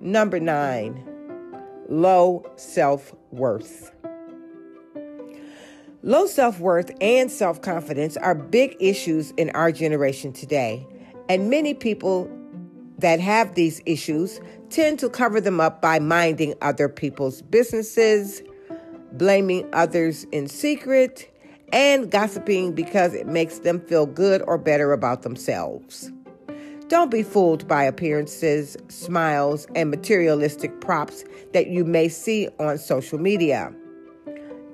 Number 0.00 0.40
nine, 0.40 1.04
low 1.88 2.44
self 2.56 3.14
worth. 3.30 3.92
Low 6.02 6.26
self 6.26 6.58
worth 6.60 6.90
and 7.00 7.30
self 7.30 7.62
confidence 7.62 8.16
are 8.16 8.34
big 8.34 8.76
issues 8.80 9.32
in 9.32 9.50
our 9.50 9.70
generation 9.70 10.32
today, 10.32 10.86
and 11.28 11.50
many 11.50 11.74
people 11.74 12.28
that 12.98 13.20
have 13.20 13.54
these 13.54 13.80
issues 13.86 14.40
tend 14.70 14.98
to 14.98 15.08
cover 15.08 15.40
them 15.40 15.60
up 15.60 15.80
by 15.80 15.98
minding 15.98 16.54
other 16.60 16.88
people's 16.88 17.42
businesses, 17.42 18.42
blaming 19.12 19.68
others 19.72 20.24
in 20.32 20.48
secret, 20.48 21.32
and 21.72 22.10
gossiping 22.10 22.72
because 22.72 23.14
it 23.14 23.26
makes 23.26 23.60
them 23.60 23.80
feel 23.80 24.06
good 24.06 24.42
or 24.46 24.58
better 24.58 24.92
about 24.92 25.22
themselves. 25.22 26.10
Don't 26.88 27.10
be 27.10 27.22
fooled 27.22 27.68
by 27.68 27.84
appearances, 27.84 28.76
smiles, 28.88 29.66
and 29.74 29.90
materialistic 29.90 30.80
props 30.80 31.22
that 31.52 31.66
you 31.66 31.84
may 31.84 32.08
see 32.08 32.48
on 32.58 32.78
social 32.78 33.18
media. 33.18 33.74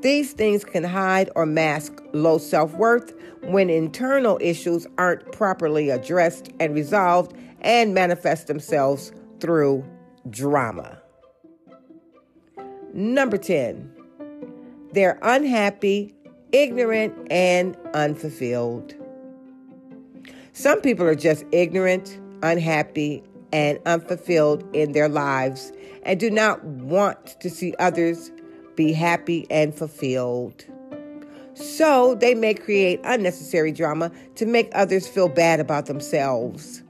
These 0.05 0.35
things 0.35 0.67
can 0.67 0.85
hide 0.85 1.31
or 1.35 1.47
mask 1.47 2.03
low 2.13 2.37
self 2.37 2.75
worth 2.75 3.15
when 3.41 3.71
internal 3.71 4.37
issues 4.43 4.87
aren't 4.99 5.33
properly 5.33 5.89
addressed 5.89 6.51
and 6.61 6.75
resolved 6.75 7.35
and 7.63 7.95
manifest 7.95 8.47
themselves 8.47 9.13
through 9.41 9.83
drama. 10.29 11.01
Number 12.93 13.39
10, 13.39 13.91
they're 14.93 15.19
unhappy, 15.23 16.15
ignorant, 16.53 17.15
and 17.31 17.75
unfulfilled. 17.95 18.95
Some 20.53 20.83
people 20.83 21.07
are 21.07 21.15
just 21.15 21.47
ignorant, 21.51 22.21
unhappy, 22.43 23.23
and 23.55 23.79
unfulfilled 23.87 24.69
in 24.77 24.93
their 24.93 25.09
lives 25.09 25.73
and 26.03 26.21
do 26.21 26.31
not 26.31 26.63
want 26.63 27.41
to 27.41 27.49
see 27.49 27.75
others 27.79 28.31
be 28.77 28.93
happy 28.93 29.47
and 29.51 29.75
fulfilled. 29.75 30.65
So 31.55 32.17
they 32.17 32.35
may 32.35 32.55
create 32.55 33.01
unnecessary 33.05 33.73
drama 33.73 34.11
to 34.35 34.47
make 34.47 34.71
others 34.75 35.07
feel 35.07 35.29
bad 35.29 35.61
about 35.61 35.87
themselves. 35.87 36.83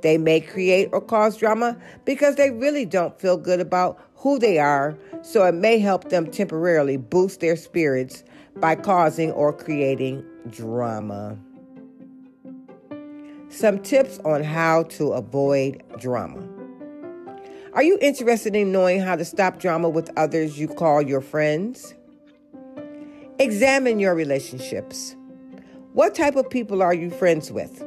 They 0.00 0.16
may 0.16 0.40
create 0.40 0.88
or 0.92 1.00
cause 1.00 1.36
drama 1.36 1.76
because 2.04 2.36
they 2.36 2.50
really 2.50 2.84
don't 2.84 3.18
feel 3.20 3.36
good 3.36 3.60
about 3.60 3.98
who 4.14 4.38
they 4.38 4.58
are, 4.58 4.96
so 5.22 5.44
it 5.44 5.54
may 5.54 5.78
help 5.78 6.08
them 6.08 6.30
temporarily 6.30 6.96
boost 6.96 7.40
their 7.40 7.56
spirits 7.56 8.24
by 8.56 8.74
causing 8.74 9.30
or 9.32 9.52
creating 9.52 10.24
drama. 10.50 11.36
Some 13.48 13.78
tips 13.78 14.18
on 14.24 14.42
how 14.42 14.84
to 14.84 15.12
avoid 15.12 15.82
drama. 15.98 16.57
Are 17.78 17.84
you 17.84 17.96
interested 18.00 18.56
in 18.56 18.72
knowing 18.72 18.98
how 19.00 19.14
to 19.14 19.24
stop 19.24 19.60
drama 19.60 19.88
with 19.88 20.10
others 20.16 20.58
you 20.58 20.66
call 20.66 21.00
your 21.00 21.20
friends? 21.20 21.94
Examine 23.38 24.00
your 24.00 24.16
relationships. 24.16 25.14
What 25.92 26.12
type 26.12 26.34
of 26.34 26.50
people 26.50 26.82
are 26.82 26.92
you 26.92 27.08
friends 27.08 27.52
with? 27.52 27.80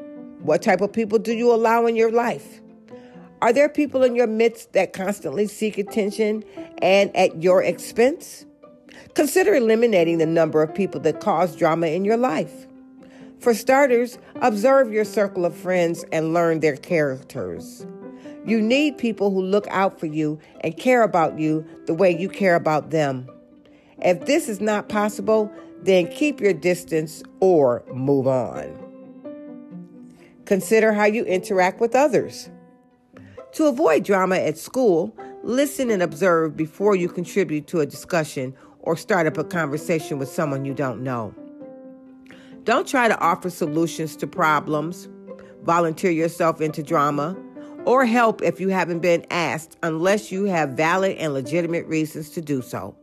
What 0.43 0.61
type 0.61 0.79
of 0.79 0.93
people 0.93 1.19
do 1.19 1.33
you 1.33 1.53
allow 1.53 1.87
in 1.87 1.97
your 1.97 2.09
life? 2.09 2.61
Are 3.41 3.51
there 3.51 3.67
people 3.67 4.01
in 4.01 4.15
your 4.15 4.27
midst 4.27 4.71
that 4.71 4.93
constantly 4.93 5.45
seek 5.45 5.77
attention 5.77 6.45
and 6.77 7.13
at 7.13 7.43
your 7.43 7.61
expense? 7.61 8.45
Consider 9.13 9.55
eliminating 9.55 10.19
the 10.19 10.25
number 10.25 10.63
of 10.63 10.73
people 10.73 11.01
that 11.01 11.19
cause 11.19 11.53
drama 11.53 11.87
in 11.87 12.05
your 12.05 12.15
life. 12.15 12.65
For 13.41 13.53
starters, 13.53 14.17
observe 14.35 14.93
your 14.93 15.03
circle 15.03 15.43
of 15.43 15.53
friends 15.53 16.05
and 16.13 16.33
learn 16.33 16.61
their 16.61 16.77
characters. 16.77 17.85
You 18.45 18.61
need 18.61 18.97
people 18.97 19.31
who 19.31 19.41
look 19.41 19.67
out 19.69 19.99
for 19.99 20.07
you 20.07 20.39
and 20.61 20.75
care 20.75 21.03
about 21.03 21.37
you 21.37 21.65
the 21.85 21.93
way 21.93 22.15
you 22.15 22.27
care 22.27 22.55
about 22.55 22.89
them. 22.89 23.29
If 23.99 24.25
this 24.25 24.49
is 24.49 24.59
not 24.59 24.89
possible, 24.89 25.51
then 25.83 26.07
keep 26.07 26.41
your 26.41 26.53
distance 26.53 27.21
or 27.39 27.83
move 27.93 28.27
on. 28.27 28.77
Consider 30.45 30.91
how 30.91 31.05
you 31.05 31.23
interact 31.23 31.79
with 31.79 31.95
others. 31.95 32.49
To 33.53 33.65
avoid 33.65 34.03
drama 34.03 34.37
at 34.37 34.57
school, 34.57 35.15
listen 35.43 35.91
and 35.91 36.01
observe 36.01 36.57
before 36.57 36.95
you 36.95 37.09
contribute 37.09 37.67
to 37.67 37.81
a 37.81 37.85
discussion 37.85 38.55
or 38.79 38.97
start 38.97 39.27
up 39.27 39.37
a 39.37 39.43
conversation 39.43 40.17
with 40.17 40.29
someone 40.29 40.65
you 40.65 40.73
don't 40.73 41.03
know. 41.03 41.33
Don't 42.63 42.87
try 42.87 43.07
to 43.07 43.19
offer 43.19 43.49
solutions 43.49 44.15
to 44.17 44.27
problems, 44.27 45.07
volunteer 45.63 46.11
yourself 46.11 46.61
into 46.61 46.81
drama, 46.81 47.35
or 47.85 48.05
help 48.05 48.41
if 48.41 48.59
you 48.59 48.69
haven't 48.69 48.99
been 48.99 49.25
asked 49.31 49.77
unless 49.83 50.31
you 50.31 50.45
have 50.45 50.71
valid 50.71 51.17
and 51.17 51.33
legitimate 51.33 51.85
reasons 51.87 52.29
to 52.31 52.41
do 52.41 52.61
so. 52.61 52.95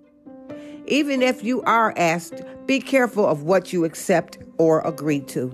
Even 0.86 1.22
if 1.22 1.44
you 1.44 1.62
are 1.62 1.92
asked, 1.96 2.42
be 2.66 2.80
careful 2.80 3.26
of 3.26 3.42
what 3.42 3.72
you 3.72 3.84
accept 3.84 4.38
or 4.56 4.80
agree 4.80 5.20
to. 5.20 5.52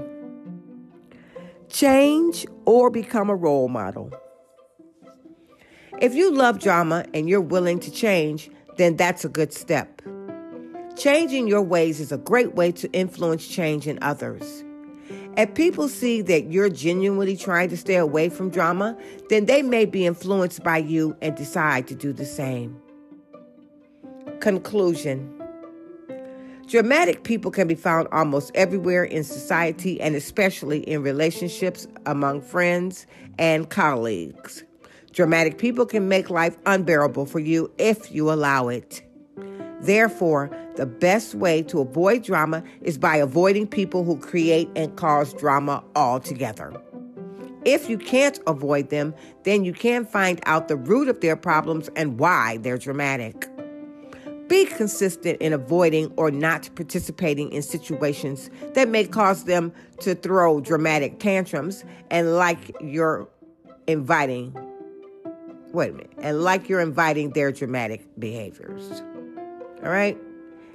Change 1.69 2.47
or 2.66 2.90
become 2.90 3.31
a 3.31 3.35
role 3.35 3.69
model. 3.69 4.12
If 6.00 6.14
you 6.14 6.33
love 6.33 6.59
drama 6.59 7.04
and 7.14 7.28
you're 7.28 7.40
willing 7.40 7.81
to 7.81 7.90
change, 7.90 8.50
then 8.76 8.97
that's 8.97 9.25
a 9.25 9.28
good 9.28 9.52
step. 9.52 10.02
Changing 10.97 11.49
your 11.49 11.62
ways 11.62 12.00
is 12.00 12.12
a 12.12 12.19
great 12.19 12.54
way 12.54 12.73
to 12.73 12.93
influence 12.93 13.47
change 13.47 13.87
in 13.87 13.99
others. 14.02 14.63
If 15.37 15.55
people 15.55 15.88
see 15.88 16.23
that 16.23 16.53
you're 16.53 16.69
genuinely 16.69 17.37
trying 17.37 17.69
to 17.71 17.76
stay 17.76 17.97
away 17.97 18.29
from 18.29 18.50
drama, 18.50 18.97
then 19.31 19.47
they 19.47 19.62
may 19.62 19.85
be 19.85 20.07
influenced 20.07 20.62
by 20.62 20.79
you 20.79 21.17
and 21.21 21.37
decide 21.37 21.88
to 21.88 21.95
do 21.97 22.12
the 22.12 22.25
same. 22.25 22.81
Conclusion 24.41 25.31
Dramatic 26.69 27.25
people 27.25 27.50
can 27.50 27.67
be 27.67 27.75
found 27.75 28.09
almost 28.12 28.53
everywhere 28.55 29.05
in 29.05 29.25
society 29.25 30.00
and 30.00 30.14
especially 30.14 30.79
in 30.88 31.03
relationships 31.03 31.87
among 32.07 32.41
friends 32.41 33.07
and 33.38 33.69
colleagues. 33.69 34.64
Dramatic 35.12 35.59
people 35.59 35.85
can 35.85 36.09
make 36.09 36.31
life 36.31 36.57
unbearable 36.64 37.26
for 37.26 37.41
you 37.41 37.71
if 37.76 38.12
you 38.12 38.33
allow 38.33 38.69
it. 38.69 39.03
Therefore, 39.85 40.50
the 40.76 40.87
best 40.87 41.35
way 41.35 41.62
to 41.64 41.81
avoid 41.81 42.23
drama 42.23 42.64
is 42.81 42.97
by 42.97 43.17
avoiding 43.17 43.67
people 43.67 44.03
who 44.03 44.19
create 44.19 44.71
and 44.75 44.97
cause 44.97 45.35
drama 45.35 45.85
altogether. 45.95 46.73
If 47.67 47.91
you 47.91 47.99
can't 47.99 48.38
avoid 48.47 48.88
them, 48.88 49.14
then 49.43 49.64
you 49.64 49.75
can 49.75 50.07
find 50.07 50.41
out 50.47 50.69
the 50.69 50.76
root 50.76 51.09
of 51.09 51.21
their 51.21 51.37
problems 51.37 51.91
and 51.97 52.19
why 52.19 52.57
they're 52.59 52.79
dramatic. 52.79 53.47
Be 54.49 54.64
consistent 54.64 55.41
in 55.41 55.53
avoiding 55.53 56.12
or 56.17 56.31
not 56.31 56.71
participating 56.75 57.53
in 57.53 57.61
situations 57.61 58.49
that 58.73 58.88
may 58.88 59.05
cause 59.05 59.44
them 59.44 59.73
to 60.01 60.14
throw 60.14 60.61
dramatic 60.61 61.18
tantrums 61.18 61.85
and 62.11 62.37
like 62.37 62.75
you're 62.81 63.29
inviting 63.87 64.55
wait 65.73 65.90
a 65.90 65.92
minute 65.92 66.12
and 66.18 66.42
like 66.42 66.68
you're 66.68 66.81
inviting 66.81 67.31
their 67.31 67.53
dramatic 67.53 68.07
behaviors. 68.18 69.03
All 69.85 69.90
right. 69.90 70.18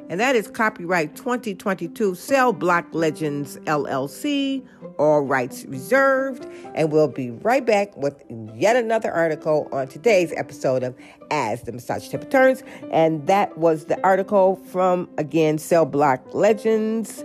And 0.09 0.19
that 0.19 0.35
is 0.35 0.49
copyright 0.49 1.15
2022 1.15 2.15
Cell 2.15 2.51
Block 2.51 2.87
Legends 2.93 3.57
LLC, 3.65 4.65
all 4.97 5.21
rights 5.21 5.65
reserved. 5.65 6.47
And 6.73 6.91
we'll 6.91 7.07
be 7.07 7.29
right 7.29 7.63
back 7.63 7.95
with 7.95 8.23
yet 8.55 8.75
another 8.75 9.11
article 9.11 9.69
on 9.71 9.87
today's 9.87 10.33
episode 10.35 10.81
of 10.81 10.95
As 11.29 11.61
the 11.63 11.71
Massage 11.71 12.09
Temper 12.09 12.25
Turns. 12.25 12.63
And 12.91 13.27
that 13.27 13.55
was 13.59 13.85
the 13.85 14.01
article 14.03 14.55
from, 14.71 15.07
again, 15.19 15.59
Cell 15.59 15.85
Block 15.85 16.21
Legends 16.33 17.23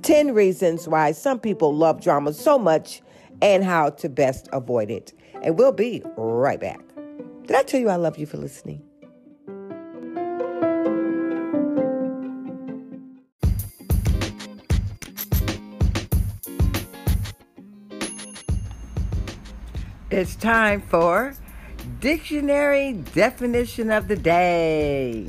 10 0.00 0.32
Reasons 0.32 0.88
Why 0.88 1.12
Some 1.12 1.38
People 1.38 1.74
Love 1.74 2.00
Drama 2.02 2.32
So 2.32 2.58
Much 2.58 3.02
and 3.42 3.62
How 3.62 3.90
to 3.90 4.08
Best 4.08 4.48
Avoid 4.54 4.90
It. 4.90 5.12
And 5.42 5.58
we'll 5.58 5.72
be 5.72 6.02
right 6.16 6.60
back. 6.60 6.80
Did 7.46 7.56
I 7.56 7.62
tell 7.62 7.80
you 7.80 7.90
I 7.90 7.96
love 7.96 8.16
you 8.16 8.24
for 8.24 8.38
listening? 8.38 8.82
It's 20.14 20.36
time 20.36 20.82
for 20.82 21.34
Dictionary 22.00 22.92
Definition 23.14 23.90
of 23.90 24.08
the 24.08 24.16
Day. 24.16 25.26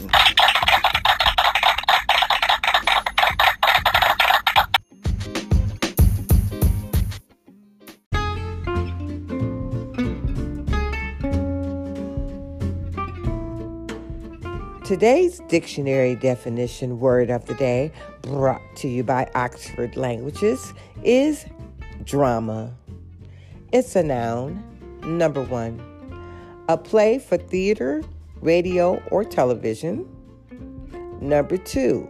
Today's 14.83 15.39
dictionary 15.47 16.15
definition 16.15 16.99
word 16.99 17.29
of 17.29 17.45
the 17.45 17.53
day, 17.53 17.93
brought 18.23 18.59
to 18.75 18.89
you 18.89 19.05
by 19.05 19.31
Oxford 19.33 19.95
Languages, 19.95 20.73
is 21.05 21.45
drama. 22.03 22.75
It's 23.71 23.95
a 23.95 24.03
noun 24.03 24.72
Number 25.05 25.43
one, 25.43 25.81
a 26.69 26.77
play 26.77 27.19
for 27.19 27.37
theater, 27.37 28.03
radio, 28.41 29.01
or 29.11 29.23
television. 29.23 30.07
Number 31.19 31.57
two, 31.57 32.07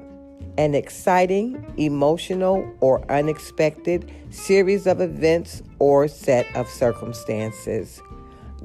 an 0.58 0.76
exciting, 0.76 1.74
emotional, 1.78 2.72
or 2.80 3.04
unexpected 3.12 4.12
series 4.30 4.86
of 4.86 5.02
events 5.02 5.64
or 5.80 6.08
set 6.08 6.46
of 6.56 6.68
circumstances. 6.68 8.02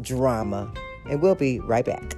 Drama. 0.01 0.73
And 1.09 1.23
we'll 1.23 1.35
be 1.35 1.61
right 1.61 1.85
back. 1.85 2.14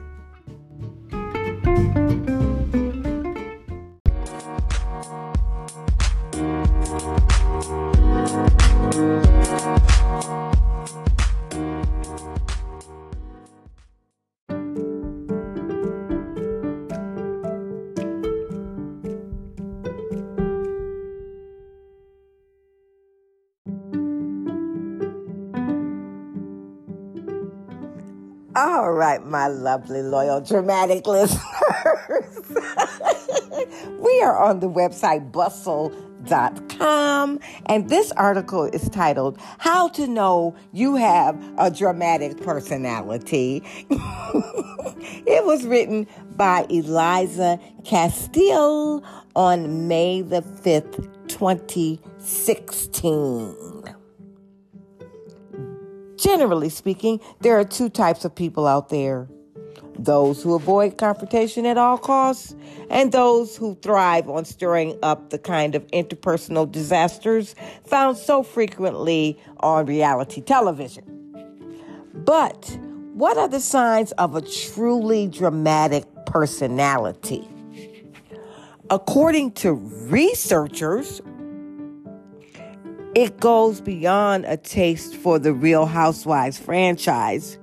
Lovely, 29.80 30.02
loyal, 30.02 30.42
dramatic 30.42 31.06
listeners. 31.06 31.40
we 33.98 34.22
are 34.22 34.38
on 34.38 34.60
the 34.60 34.68
website 34.68 35.32
bustle.com, 35.32 37.40
and 37.66 37.88
this 37.88 38.12
article 38.12 38.64
is 38.64 38.88
titled 38.90 39.38
How 39.58 39.88
to 39.88 40.06
Know 40.06 40.54
You 40.72 40.94
Have 40.96 41.42
a 41.58 41.70
Dramatic 41.70 42.42
Personality. 42.42 43.62
it 43.90 45.46
was 45.46 45.66
written 45.66 46.06
by 46.36 46.66
Eliza 46.68 47.58
Castile 47.84 49.02
on 49.34 49.88
May 49.88 50.20
the 50.20 50.42
5th, 50.42 51.08
2016. 51.28 53.70
Generally 56.20 56.68
speaking, 56.68 57.18
there 57.40 57.58
are 57.58 57.64
two 57.64 57.88
types 57.88 58.26
of 58.26 58.34
people 58.34 58.66
out 58.66 58.90
there 58.90 59.26
those 60.04 60.42
who 60.42 60.54
avoid 60.54 60.96
confrontation 60.98 61.66
at 61.66 61.76
all 61.76 61.98
costs, 61.98 62.56
and 62.88 63.12
those 63.12 63.56
who 63.56 63.74
thrive 63.76 64.28
on 64.28 64.44
stirring 64.44 64.98
up 65.02 65.30
the 65.30 65.38
kind 65.38 65.74
of 65.74 65.86
interpersonal 65.88 66.70
disasters 66.70 67.54
found 67.84 68.16
so 68.16 68.42
frequently 68.42 69.38
on 69.60 69.86
reality 69.86 70.40
television. 70.40 71.04
But 72.14 72.78
What 73.20 73.36
are 73.36 73.48
the 73.48 73.60
signs 73.60 74.12
of 74.12 74.34
a 74.34 74.40
truly 74.40 75.26
dramatic 75.26 76.04
personality? 76.24 77.46
According 78.88 79.52
to 79.60 79.74
researchers, 79.74 81.20
it 83.14 83.38
goes 83.38 83.82
beyond 83.82 84.46
a 84.46 84.56
taste 84.56 85.16
for 85.16 85.38
the 85.38 85.52
Real 85.52 85.84
Housewives 85.84 86.56
franchise. 86.58 87.58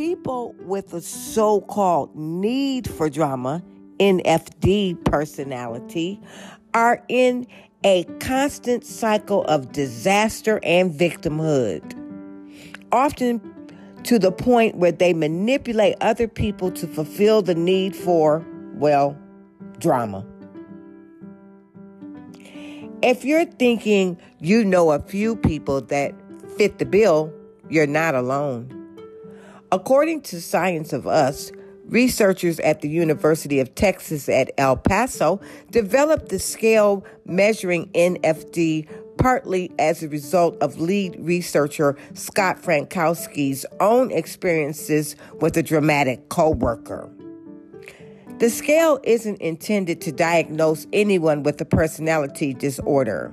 People 0.00 0.54
with 0.60 0.94
a 0.94 1.02
so 1.02 1.60
called 1.60 2.16
need 2.16 2.88
for 2.88 3.10
drama, 3.10 3.62
NFD 3.98 5.04
personality, 5.04 6.18
are 6.72 7.04
in 7.08 7.46
a 7.84 8.04
constant 8.18 8.86
cycle 8.86 9.44
of 9.44 9.72
disaster 9.72 10.58
and 10.62 10.90
victimhood, 10.90 11.82
often 12.90 13.42
to 14.04 14.18
the 14.18 14.32
point 14.32 14.76
where 14.76 14.90
they 14.90 15.12
manipulate 15.12 15.96
other 16.00 16.26
people 16.26 16.70
to 16.70 16.86
fulfill 16.86 17.42
the 17.42 17.54
need 17.54 17.94
for, 17.94 18.42
well, 18.76 19.18
drama. 19.80 20.24
If 23.02 23.22
you're 23.22 23.44
thinking 23.44 24.16
you 24.38 24.64
know 24.64 24.92
a 24.92 25.00
few 25.00 25.36
people 25.36 25.82
that 25.82 26.14
fit 26.56 26.78
the 26.78 26.86
bill, 26.86 27.30
you're 27.68 27.86
not 27.86 28.14
alone. 28.14 28.79
According 29.72 30.22
to 30.22 30.40
Science 30.40 30.92
of 30.92 31.06
Us, 31.06 31.52
researchers 31.84 32.58
at 32.60 32.80
the 32.80 32.88
University 32.88 33.60
of 33.60 33.72
Texas 33.76 34.28
at 34.28 34.50
El 34.58 34.76
Paso 34.76 35.40
developed 35.70 36.28
the 36.28 36.40
scale 36.40 37.04
measuring 37.24 37.86
NFD 37.92 38.88
partly 39.16 39.70
as 39.78 40.02
a 40.02 40.08
result 40.08 40.56
of 40.60 40.80
lead 40.80 41.14
researcher 41.20 41.96
Scott 42.14 42.60
Frankowski's 42.60 43.64
own 43.78 44.10
experiences 44.10 45.14
with 45.40 45.56
a 45.56 45.62
dramatic 45.62 46.28
coworker. 46.30 47.08
The 48.38 48.50
scale 48.50 48.98
isn't 49.04 49.40
intended 49.40 50.00
to 50.00 50.10
diagnose 50.10 50.86
anyone 50.92 51.44
with 51.44 51.60
a 51.60 51.64
personality 51.64 52.54
disorder. 52.54 53.32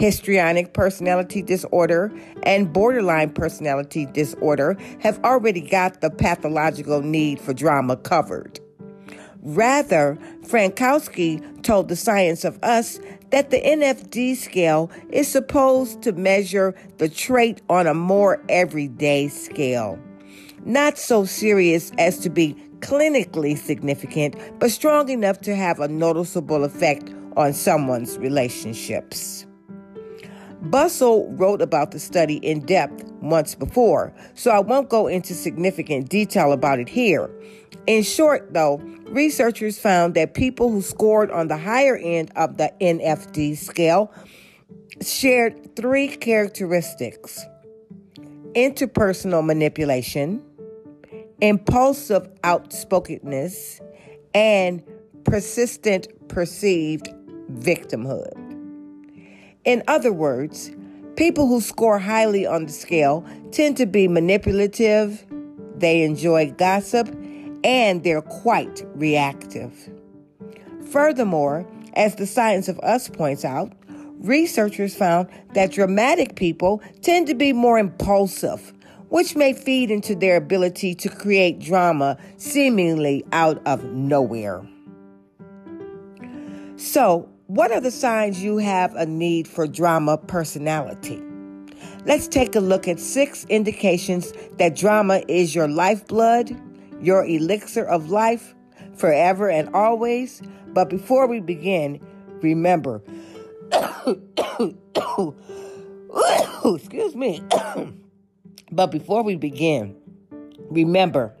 Histrionic 0.00 0.72
personality 0.72 1.42
disorder 1.42 2.10
and 2.44 2.72
borderline 2.72 3.28
personality 3.28 4.06
disorder 4.06 4.78
have 5.00 5.22
already 5.24 5.60
got 5.60 6.00
the 6.00 6.08
pathological 6.08 7.02
need 7.02 7.38
for 7.38 7.52
drama 7.52 7.98
covered. 7.98 8.58
Rather, 9.42 10.18
Frankowski 10.42 11.62
told 11.62 11.88
the 11.88 11.96
Science 11.96 12.44
of 12.44 12.58
Us 12.62 12.98
that 13.28 13.50
the 13.50 13.60
NFD 13.60 14.36
scale 14.36 14.90
is 15.10 15.28
supposed 15.28 16.00
to 16.02 16.12
measure 16.12 16.74
the 16.96 17.08
trait 17.10 17.60
on 17.68 17.86
a 17.86 17.92
more 17.92 18.42
everyday 18.48 19.28
scale. 19.28 19.98
Not 20.64 20.96
so 20.96 21.26
serious 21.26 21.92
as 21.98 22.18
to 22.20 22.30
be 22.30 22.54
clinically 22.78 23.56
significant, 23.56 24.34
but 24.58 24.70
strong 24.70 25.10
enough 25.10 25.42
to 25.42 25.54
have 25.54 25.78
a 25.78 25.88
noticeable 25.88 26.64
effect 26.64 27.10
on 27.36 27.52
someone's 27.52 28.16
relationships. 28.16 29.46
Bustle 30.62 31.32
wrote 31.32 31.62
about 31.62 31.90
the 31.90 31.98
study 31.98 32.36
in 32.36 32.60
depth 32.60 33.04
months 33.22 33.54
before, 33.54 34.12
so 34.34 34.50
I 34.50 34.60
won't 34.60 34.90
go 34.90 35.06
into 35.06 35.34
significant 35.34 36.08
detail 36.08 36.52
about 36.52 36.78
it 36.78 36.88
here. 36.88 37.30
In 37.86 38.02
short, 38.02 38.52
though, 38.52 38.76
researchers 39.06 39.78
found 39.78 40.14
that 40.14 40.34
people 40.34 40.70
who 40.70 40.82
scored 40.82 41.30
on 41.30 41.48
the 41.48 41.56
higher 41.56 41.96
end 41.96 42.30
of 42.36 42.58
the 42.58 42.72
NFD 42.80 43.56
scale 43.56 44.12
shared 45.02 45.74
three 45.76 46.08
characteristics 46.08 47.44
interpersonal 48.54 49.44
manipulation, 49.44 50.42
impulsive 51.40 52.28
outspokenness, 52.44 53.80
and 54.34 54.82
persistent 55.24 56.08
perceived 56.28 57.08
victimhood. 57.52 58.49
In 59.64 59.82
other 59.88 60.12
words, 60.12 60.70
people 61.16 61.46
who 61.46 61.60
score 61.60 61.98
highly 61.98 62.46
on 62.46 62.66
the 62.66 62.72
scale 62.72 63.24
tend 63.52 63.76
to 63.76 63.86
be 63.86 64.08
manipulative, 64.08 65.24
they 65.76 66.02
enjoy 66.02 66.52
gossip, 66.52 67.08
and 67.62 68.02
they're 68.02 68.22
quite 68.22 68.84
reactive. 68.94 69.90
Furthermore, 70.90 71.66
as 71.94 72.16
the 72.16 72.26
Science 72.26 72.68
of 72.68 72.78
Us 72.80 73.08
points 73.08 73.44
out, 73.44 73.72
researchers 74.20 74.94
found 74.94 75.28
that 75.54 75.72
dramatic 75.72 76.36
people 76.36 76.82
tend 77.02 77.26
to 77.26 77.34
be 77.34 77.52
more 77.52 77.78
impulsive 77.78 78.72
which 79.10 79.36
may 79.36 79.52
feed 79.52 79.90
into 79.90 80.14
their 80.14 80.36
ability 80.36 80.94
to 80.94 81.08
create 81.08 81.58
drama 81.58 82.16
seemingly 82.36 83.24
out 83.32 83.60
of 83.66 83.84
nowhere. 83.84 84.64
So, 86.76 87.28
what 87.50 87.72
are 87.72 87.80
the 87.80 87.90
signs 87.90 88.40
you 88.40 88.58
have 88.58 88.94
a 88.94 89.04
need 89.04 89.48
for 89.48 89.66
drama 89.66 90.16
personality? 90.16 91.20
Let's 92.04 92.28
take 92.28 92.54
a 92.54 92.60
look 92.60 92.86
at 92.86 93.00
six 93.00 93.44
indications 93.46 94.32
that 94.58 94.76
drama 94.76 95.24
is 95.26 95.52
your 95.52 95.66
lifeblood, 95.66 96.56
your 97.00 97.26
elixir 97.26 97.82
of 97.84 98.08
life, 98.08 98.54
forever 98.94 99.50
and 99.50 99.68
always. 99.74 100.40
But 100.68 100.90
before 100.90 101.26
we 101.26 101.40
begin, 101.40 102.00
remember, 102.40 103.02
excuse 106.64 107.16
me. 107.16 107.42
But 108.72 108.92
before 108.92 109.24
we 109.24 109.34
begin, 109.34 109.96
remember 110.70 111.34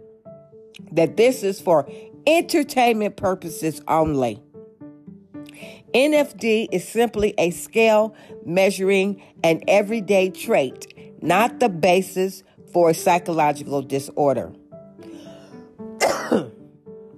that 0.90 1.16
this 1.16 1.44
is 1.44 1.60
for 1.60 1.88
entertainment 2.26 3.16
purposes 3.16 3.80
only. 3.86 4.42
NFD 5.94 6.68
is 6.70 6.86
simply 6.86 7.34
a 7.36 7.50
scale 7.50 8.14
measuring 8.46 9.20
an 9.42 9.60
everyday 9.66 10.30
trait, 10.30 10.94
not 11.20 11.58
the 11.58 11.68
basis 11.68 12.44
for 12.72 12.90
a 12.90 12.94
psychological 12.94 13.82
disorder. 13.82 14.52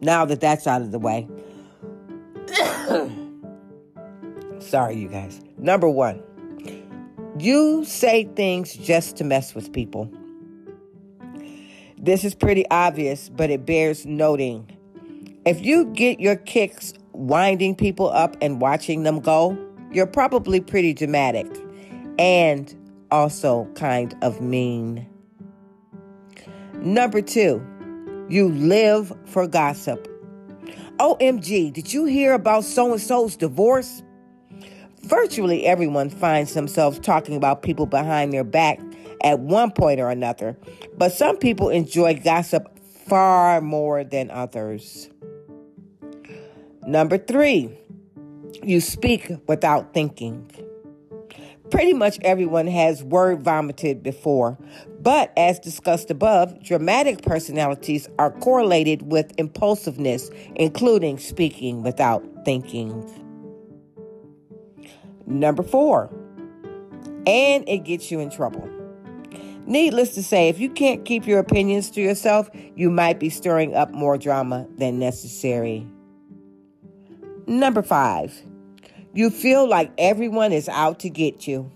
now 0.01 0.25
that 0.25 0.41
that's 0.41 0.67
out 0.67 0.81
of 0.81 0.91
the 0.91 0.99
way. 0.99 1.29
Sorry, 4.61 4.97
you 4.97 5.09
guys. 5.09 5.41
Number 5.59 5.89
one. 5.89 6.23
You 7.39 7.85
say 7.85 8.25
things 8.25 8.75
just 8.75 9.17
to 9.17 9.25
mess 9.25 9.55
with 9.55 9.73
people. 9.73 10.11
This 11.99 12.25
is 12.25 12.35
pretty 12.35 12.65
obvious, 12.71 13.29
but 13.29 13.51
it 13.51 13.67
bears 13.67 14.07
noting. 14.07 14.79
If 15.45 15.65
you 15.65 15.87
get 15.87 16.21
your 16.21 16.37
kicks 16.37 16.95
winding 17.13 17.75
people 17.77 18.11
up 18.11 18.37
and 18.41 18.61
watching 18.61 19.03
them 19.03 19.21
go, 19.21 19.57
you're 19.93 20.07
probably 20.07 20.61
pretty 20.61 20.95
dramatic 20.95 21.47
and 22.19 22.75
also 23.11 23.69
kind 23.75 24.17
of 24.23 24.41
mean. 24.41 25.07
Number 26.75 27.23
two, 27.23 27.65
you 28.29 28.49
live 28.49 29.13
for 29.27 29.47
gossip. 29.47 30.09
OMG, 30.99 31.73
did 31.73 31.93
you 31.93 32.05
hear 32.07 32.33
about 32.33 32.65
so 32.65 32.93
and 32.93 33.01
so's 33.01 33.37
divorce? 33.37 34.03
Virtually 35.03 35.67
everyone 35.67 36.11
finds 36.11 36.55
themselves 36.55 36.99
talking 36.99 37.37
about 37.37 37.63
people 37.63 37.87
behind 37.87 38.33
their 38.33 38.45
back 38.45 38.81
at 39.23 39.41
one 39.41 39.71
point 39.71 40.01
or 40.01 40.11
another, 40.11 40.57
but 40.97 41.13
some 41.13 41.37
people 41.37 41.69
enjoy 41.69 42.15
gossip 42.15 42.79
far 43.07 43.61
more 43.61 44.05
than 44.05 44.31
others. 44.31 45.09
Number 46.87 47.17
three, 47.17 47.79
you 48.63 48.81
speak 48.81 49.31
without 49.47 49.95
thinking. 49.95 50.51
Pretty 51.71 51.95
much 51.95 52.19
everyone 52.23 52.67
has 52.67 53.03
word 53.03 53.43
vomited 53.43 54.03
before, 54.03 54.59
but 55.01 55.33
as 55.37 55.59
discussed 55.59 56.11
above, 56.11 56.63
dramatic 56.63 57.23
personalities 57.23 58.09
are 58.19 58.31
correlated 58.31 59.11
with 59.11 59.33
impulsiveness, 59.39 60.29
including 60.57 61.19
speaking 61.19 61.83
without 61.83 62.23
thinking. 62.45 63.09
Number 65.25 65.63
four, 65.63 66.11
and 67.27 67.67
it 67.69 67.85
gets 67.85 68.11
you 68.11 68.21
in 68.21 68.29
trouble. 68.29 68.69
Needless 69.65 70.15
to 70.17 70.23
say, 70.23 70.49
if 70.49 70.59
you 70.59 70.69
can't 70.69 71.05
keep 71.05 71.27
your 71.27 71.39
opinions 71.39 71.91
to 71.93 72.03
yourself, 72.03 72.51
you 72.75 72.91
might 72.91 73.21
be 73.21 73.31
stirring 73.31 73.75
up 73.75 73.93
more 73.93 74.19
drama 74.19 74.67
than 74.77 74.99
necessary. 74.99 75.87
Number 77.53 77.83
five, 77.83 78.33
you 79.13 79.29
feel 79.29 79.69
like 79.69 79.93
everyone 79.99 80.53
is 80.53 80.71
out 80.71 81.01
to 81.01 81.11
get 81.11 81.47
you. 81.47 81.71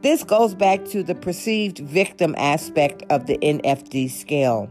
This 0.00 0.24
goes 0.24 0.54
back 0.54 0.86
to 0.86 1.02
the 1.02 1.14
perceived 1.14 1.80
victim 1.80 2.34
aspect 2.38 3.02
of 3.10 3.26
the 3.26 3.36
NFD 3.42 4.10
scale. 4.10 4.70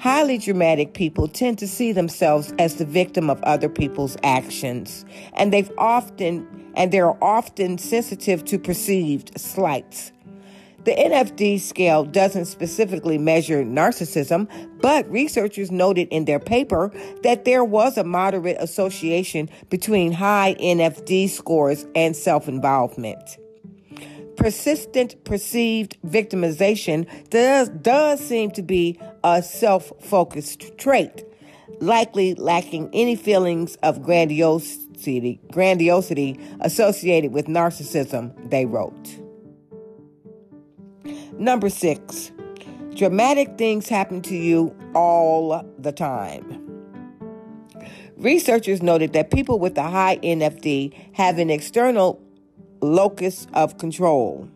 Highly 0.00 0.36
dramatic 0.38 0.94
people 0.94 1.28
tend 1.28 1.58
to 1.58 1.68
see 1.68 1.92
themselves 1.92 2.52
as 2.58 2.74
the 2.74 2.84
victim 2.84 3.30
of 3.30 3.40
other 3.44 3.68
people's 3.68 4.16
actions, 4.24 5.04
and 5.34 5.52
they've 5.52 5.70
often 5.78 6.72
and 6.74 6.90
they're 6.90 7.22
often 7.22 7.78
sensitive 7.78 8.44
to 8.46 8.58
perceived 8.58 9.38
slights. 9.38 10.10
The 10.84 10.92
NFD 10.92 11.60
scale 11.60 12.04
doesn't 12.04 12.44
specifically 12.46 13.18
measure 13.18 13.64
narcissism, 13.64 14.48
but 14.80 15.10
researchers 15.10 15.72
noted 15.72 16.08
in 16.08 16.24
their 16.24 16.38
paper 16.38 16.92
that 17.24 17.44
there 17.44 17.64
was 17.64 17.98
a 17.98 18.04
moderate 18.04 18.56
association 18.60 19.50
between 19.70 20.12
high 20.12 20.56
NFD 20.60 21.30
scores 21.30 21.84
and 21.96 22.14
self 22.14 22.48
involvement. 22.48 23.38
Persistent 24.36 25.24
perceived 25.24 25.98
victimization 26.06 27.08
does, 27.28 27.68
does 27.70 28.20
seem 28.20 28.52
to 28.52 28.62
be 28.62 29.00
a 29.24 29.42
self 29.42 29.92
focused 30.00 30.78
trait, 30.78 31.24
likely 31.80 32.34
lacking 32.34 32.88
any 32.92 33.16
feelings 33.16 33.74
of 33.82 34.00
grandiosity, 34.00 35.40
grandiosity 35.50 36.38
associated 36.60 37.32
with 37.32 37.46
narcissism, 37.46 38.48
they 38.48 38.64
wrote. 38.64 39.27
Number 41.38 41.70
six, 41.70 42.32
dramatic 42.96 43.56
things 43.56 43.88
happen 43.88 44.22
to 44.22 44.34
you 44.34 44.74
all 44.92 45.64
the 45.78 45.92
time. 45.92 46.64
Researchers 48.16 48.82
noted 48.82 49.12
that 49.12 49.30
people 49.30 49.60
with 49.60 49.78
a 49.78 49.84
high 49.84 50.16
NFD 50.16 50.92
have 51.12 51.38
an 51.38 51.48
external 51.48 52.20
locus 52.80 53.46
of 53.54 53.78
control. 53.78 54.48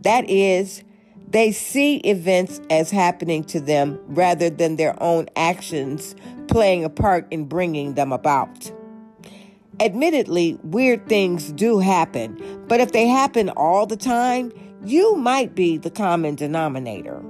That 0.00 0.28
is, 0.30 0.82
they 1.28 1.52
see 1.52 1.96
events 1.98 2.62
as 2.70 2.90
happening 2.90 3.44
to 3.44 3.60
them 3.60 4.00
rather 4.06 4.48
than 4.48 4.76
their 4.76 5.00
own 5.02 5.26
actions 5.36 6.16
playing 6.46 6.82
a 6.82 6.88
part 6.88 7.26
in 7.30 7.44
bringing 7.44 7.92
them 7.92 8.10
about. 8.10 8.72
Admittedly, 9.80 10.58
weird 10.62 11.06
things 11.10 11.52
do 11.52 11.78
happen, 11.78 12.64
but 12.68 12.80
if 12.80 12.92
they 12.92 13.06
happen 13.06 13.50
all 13.50 13.84
the 13.84 13.98
time, 13.98 14.50
you 14.84 15.16
might 15.16 15.54
be 15.54 15.76
the 15.76 15.90
common 15.90 16.34
denominator. 16.34 17.22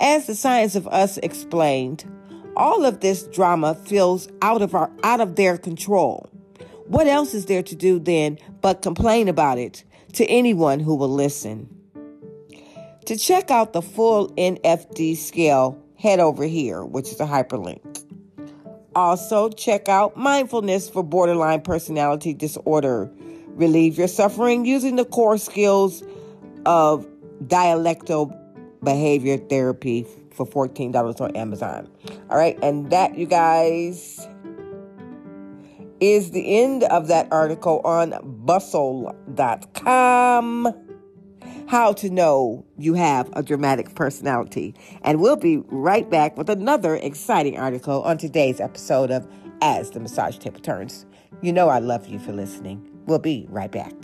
As 0.00 0.26
the 0.26 0.34
science 0.34 0.76
of 0.76 0.86
us 0.88 1.18
explained, 1.18 2.04
all 2.56 2.84
of 2.84 3.00
this 3.00 3.24
drama 3.24 3.74
feels 3.74 4.28
out 4.42 4.62
of 4.62 4.74
our 4.74 4.90
out 5.02 5.20
of 5.20 5.36
their 5.36 5.58
control. 5.58 6.28
What 6.86 7.06
else 7.06 7.34
is 7.34 7.46
there 7.46 7.62
to 7.62 7.74
do 7.74 7.98
then 7.98 8.38
but 8.60 8.82
complain 8.82 9.28
about 9.28 9.58
it 9.58 9.84
to 10.14 10.24
anyone 10.26 10.80
who 10.80 10.94
will 10.94 11.10
listen? 11.10 11.68
To 13.06 13.16
check 13.16 13.50
out 13.50 13.72
the 13.72 13.82
full 13.82 14.28
NFD 14.30 15.16
scale, 15.16 15.82
head 15.96 16.20
over 16.20 16.44
here, 16.44 16.84
which 16.84 17.08
is 17.08 17.20
a 17.20 17.26
hyperlink. 17.26 18.04
Also, 18.94 19.48
check 19.50 19.88
out 19.88 20.16
Mindfulness 20.16 20.88
for 20.88 21.02
Borderline 21.02 21.60
Personality 21.60 22.34
Disorder. 22.34 23.10
Relieve 23.48 23.98
your 23.98 24.08
suffering 24.08 24.64
using 24.64 24.96
the 24.96 25.04
core 25.04 25.38
skills 25.38 26.02
of 26.68 27.08
dialectal 27.46 28.32
behavior 28.84 29.38
therapy 29.38 30.06
for 30.30 30.46
$14 30.46 31.20
on 31.20 31.34
Amazon. 31.34 31.90
All 32.30 32.36
right, 32.36 32.58
and 32.62 32.90
that, 32.90 33.16
you 33.18 33.24
guys, 33.26 34.28
is 35.98 36.30
the 36.30 36.60
end 36.60 36.84
of 36.84 37.08
that 37.08 37.26
article 37.32 37.80
on 37.84 38.14
bustle.com. 38.44 39.14
How 41.68 41.92
to 41.94 42.10
know 42.10 42.66
you 42.76 42.94
have 42.94 43.30
a 43.32 43.42
dramatic 43.42 43.94
personality. 43.94 44.74
And 45.02 45.20
we'll 45.20 45.36
be 45.36 45.58
right 45.68 46.08
back 46.08 46.36
with 46.36 46.50
another 46.50 46.96
exciting 46.96 47.58
article 47.58 48.02
on 48.02 48.18
today's 48.18 48.60
episode 48.60 49.10
of 49.10 49.26
As 49.62 49.90
the 49.90 50.00
Massage 50.00 50.38
Table 50.38 50.60
Turns. 50.60 51.06
You 51.42 51.52
know 51.52 51.68
I 51.68 51.78
love 51.78 52.06
you 52.08 52.18
for 52.18 52.32
listening. 52.32 52.88
We'll 53.06 53.18
be 53.18 53.46
right 53.50 53.72
back. 53.72 53.94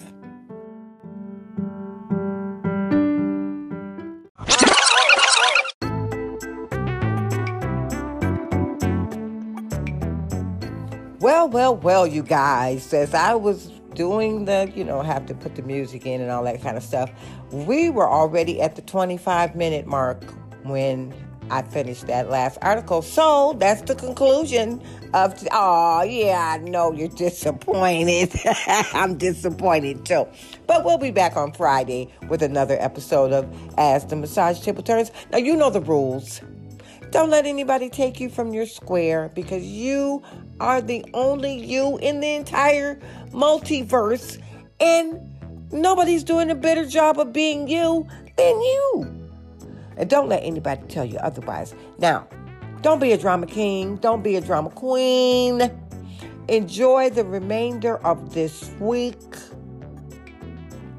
Well, 11.45 11.51
well, 11.51 11.77
well, 11.77 12.07
you 12.07 12.23
guys, 12.23 12.95
as 12.95 13.13
I 13.13 13.35
was 13.35 13.67
doing 13.95 14.47
the, 14.47 14.73
you 14.75 14.83
know, 14.83 15.03
have 15.03 15.27
to 15.27 15.35
put 15.35 15.57
the 15.57 15.63
music 15.63 16.07
in 16.07 16.23
and 16.23 16.31
all 16.31 16.43
that 16.45 16.63
kind 16.63 16.79
of 16.79 16.83
stuff, 16.83 17.11
we 17.51 17.91
were 17.91 18.09
already 18.09 18.63
at 18.63 18.77
the 18.77 18.83
25 18.83 19.55
minute 19.55 19.87
mark 19.87 20.25
when 20.63 21.13
I 21.51 21.61
finished 21.61 22.07
that 22.07 22.31
last 22.31 22.57
article. 22.63 23.03
So 23.03 23.57
that's 23.59 23.83
the 23.83 23.95
conclusion 23.95 24.81
of. 25.13 25.35
Oh, 25.53 26.03
yeah, 26.03 26.57
I 26.57 26.65
know 26.65 26.93
you're 26.95 27.09
disappointed. 27.09 28.33
I'm 28.95 29.19
disappointed 29.19 30.07
too. 30.07 30.27
But 30.67 30.83
we'll 30.87 30.97
be 30.97 31.11
back 31.11 31.37
on 31.37 31.53
Friday 31.53 32.11
with 32.31 32.43
another 32.43 32.79
episode 32.81 33.35
of 33.35 33.47
As 33.77 34.07
the 34.07 34.17
Massage 34.17 34.61
Table 34.61 34.83
Turns. 34.83 35.11
Now, 35.31 35.39
you 35.39 35.57
know 35.57 35.69
the 35.69 35.83
rules. 35.83 36.41
Don't 37.15 37.31
let 37.31 37.47
anybody 37.47 37.89
take 37.91 38.19
you 38.19 38.29
from 38.29 38.53
your 38.53 38.67
square 38.67 39.31
because 39.37 39.63
you 39.63 40.21
are 40.59 40.81
the 40.81 41.05
only 41.15 41.65
you 41.65 41.97
in 41.99 42.19
the 42.19 42.35
entire 42.35 42.97
multiverse, 43.31 44.43
and 44.81 45.21
nobody's 45.71 46.25
doing 46.25 46.51
a 46.51 46.57
better 46.57 46.85
job 46.85 47.21
of 47.21 47.33
being 47.33 47.69
you 47.69 48.05
than 48.37 48.61
you. 48.61 49.31
And 49.97 50.11
don't 50.11 50.29
let 50.29 50.43
anybody 50.43 50.83
tell 50.89 51.05
you 51.05 51.19
otherwise. 51.19 51.73
Now, 51.99 52.27
don't 52.83 53.01
be 53.01 53.13
a 53.13 53.17
drama 53.17 53.47
king, 53.47 53.95
don't 53.99 54.25
be 54.25 54.35
a 54.35 54.41
drama 54.41 54.71
queen. 54.71 55.71
Enjoy 56.49 57.11
the 57.11 57.25
remainder 57.25 57.99
of 57.99 58.35
this 58.35 58.73
week. 58.81 59.37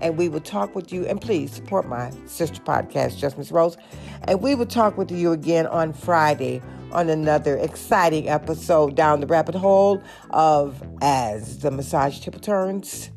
And 0.01 0.17
we 0.17 0.29
will 0.29 0.41
talk 0.41 0.75
with 0.75 0.91
you. 0.91 1.05
And 1.05 1.21
please 1.21 1.51
support 1.51 1.87
my 1.87 2.11
sister 2.25 2.61
podcast, 2.61 3.17
Just 3.17 3.37
Miss 3.37 3.51
Rose. 3.51 3.77
And 4.23 4.41
we 4.41 4.55
will 4.55 4.65
talk 4.65 4.97
with 4.97 5.11
you 5.11 5.31
again 5.31 5.67
on 5.67 5.93
Friday 5.93 6.61
on 6.91 7.09
another 7.09 7.57
exciting 7.57 8.29
episode 8.29 8.95
down 8.95 9.19
the 9.19 9.27
rabbit 9.27 9.55
hole 9.55 10.01
of 10.31 10.81
As 11.01 11.59
the 11.59 11.71
Massage 11.71 12.19
Table 12.19 12.39
Turns. 12.39 13.09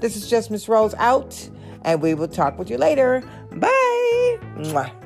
This 0.00 0.16
is 0.16 0.28
Just 0.28 0.50
Miss 0.50 0.68
Rose 0.68 0.94
out, 0.98 1.48
and 1.82 2.02
we 2.02 2.14
will 2.14 2.28
talk 2.28 2.58
with 2.58 2.70
you 2.70 2.78
later. 2.78 3.22
Bye. 3.52 4.38
Mwah. 4.56 5.03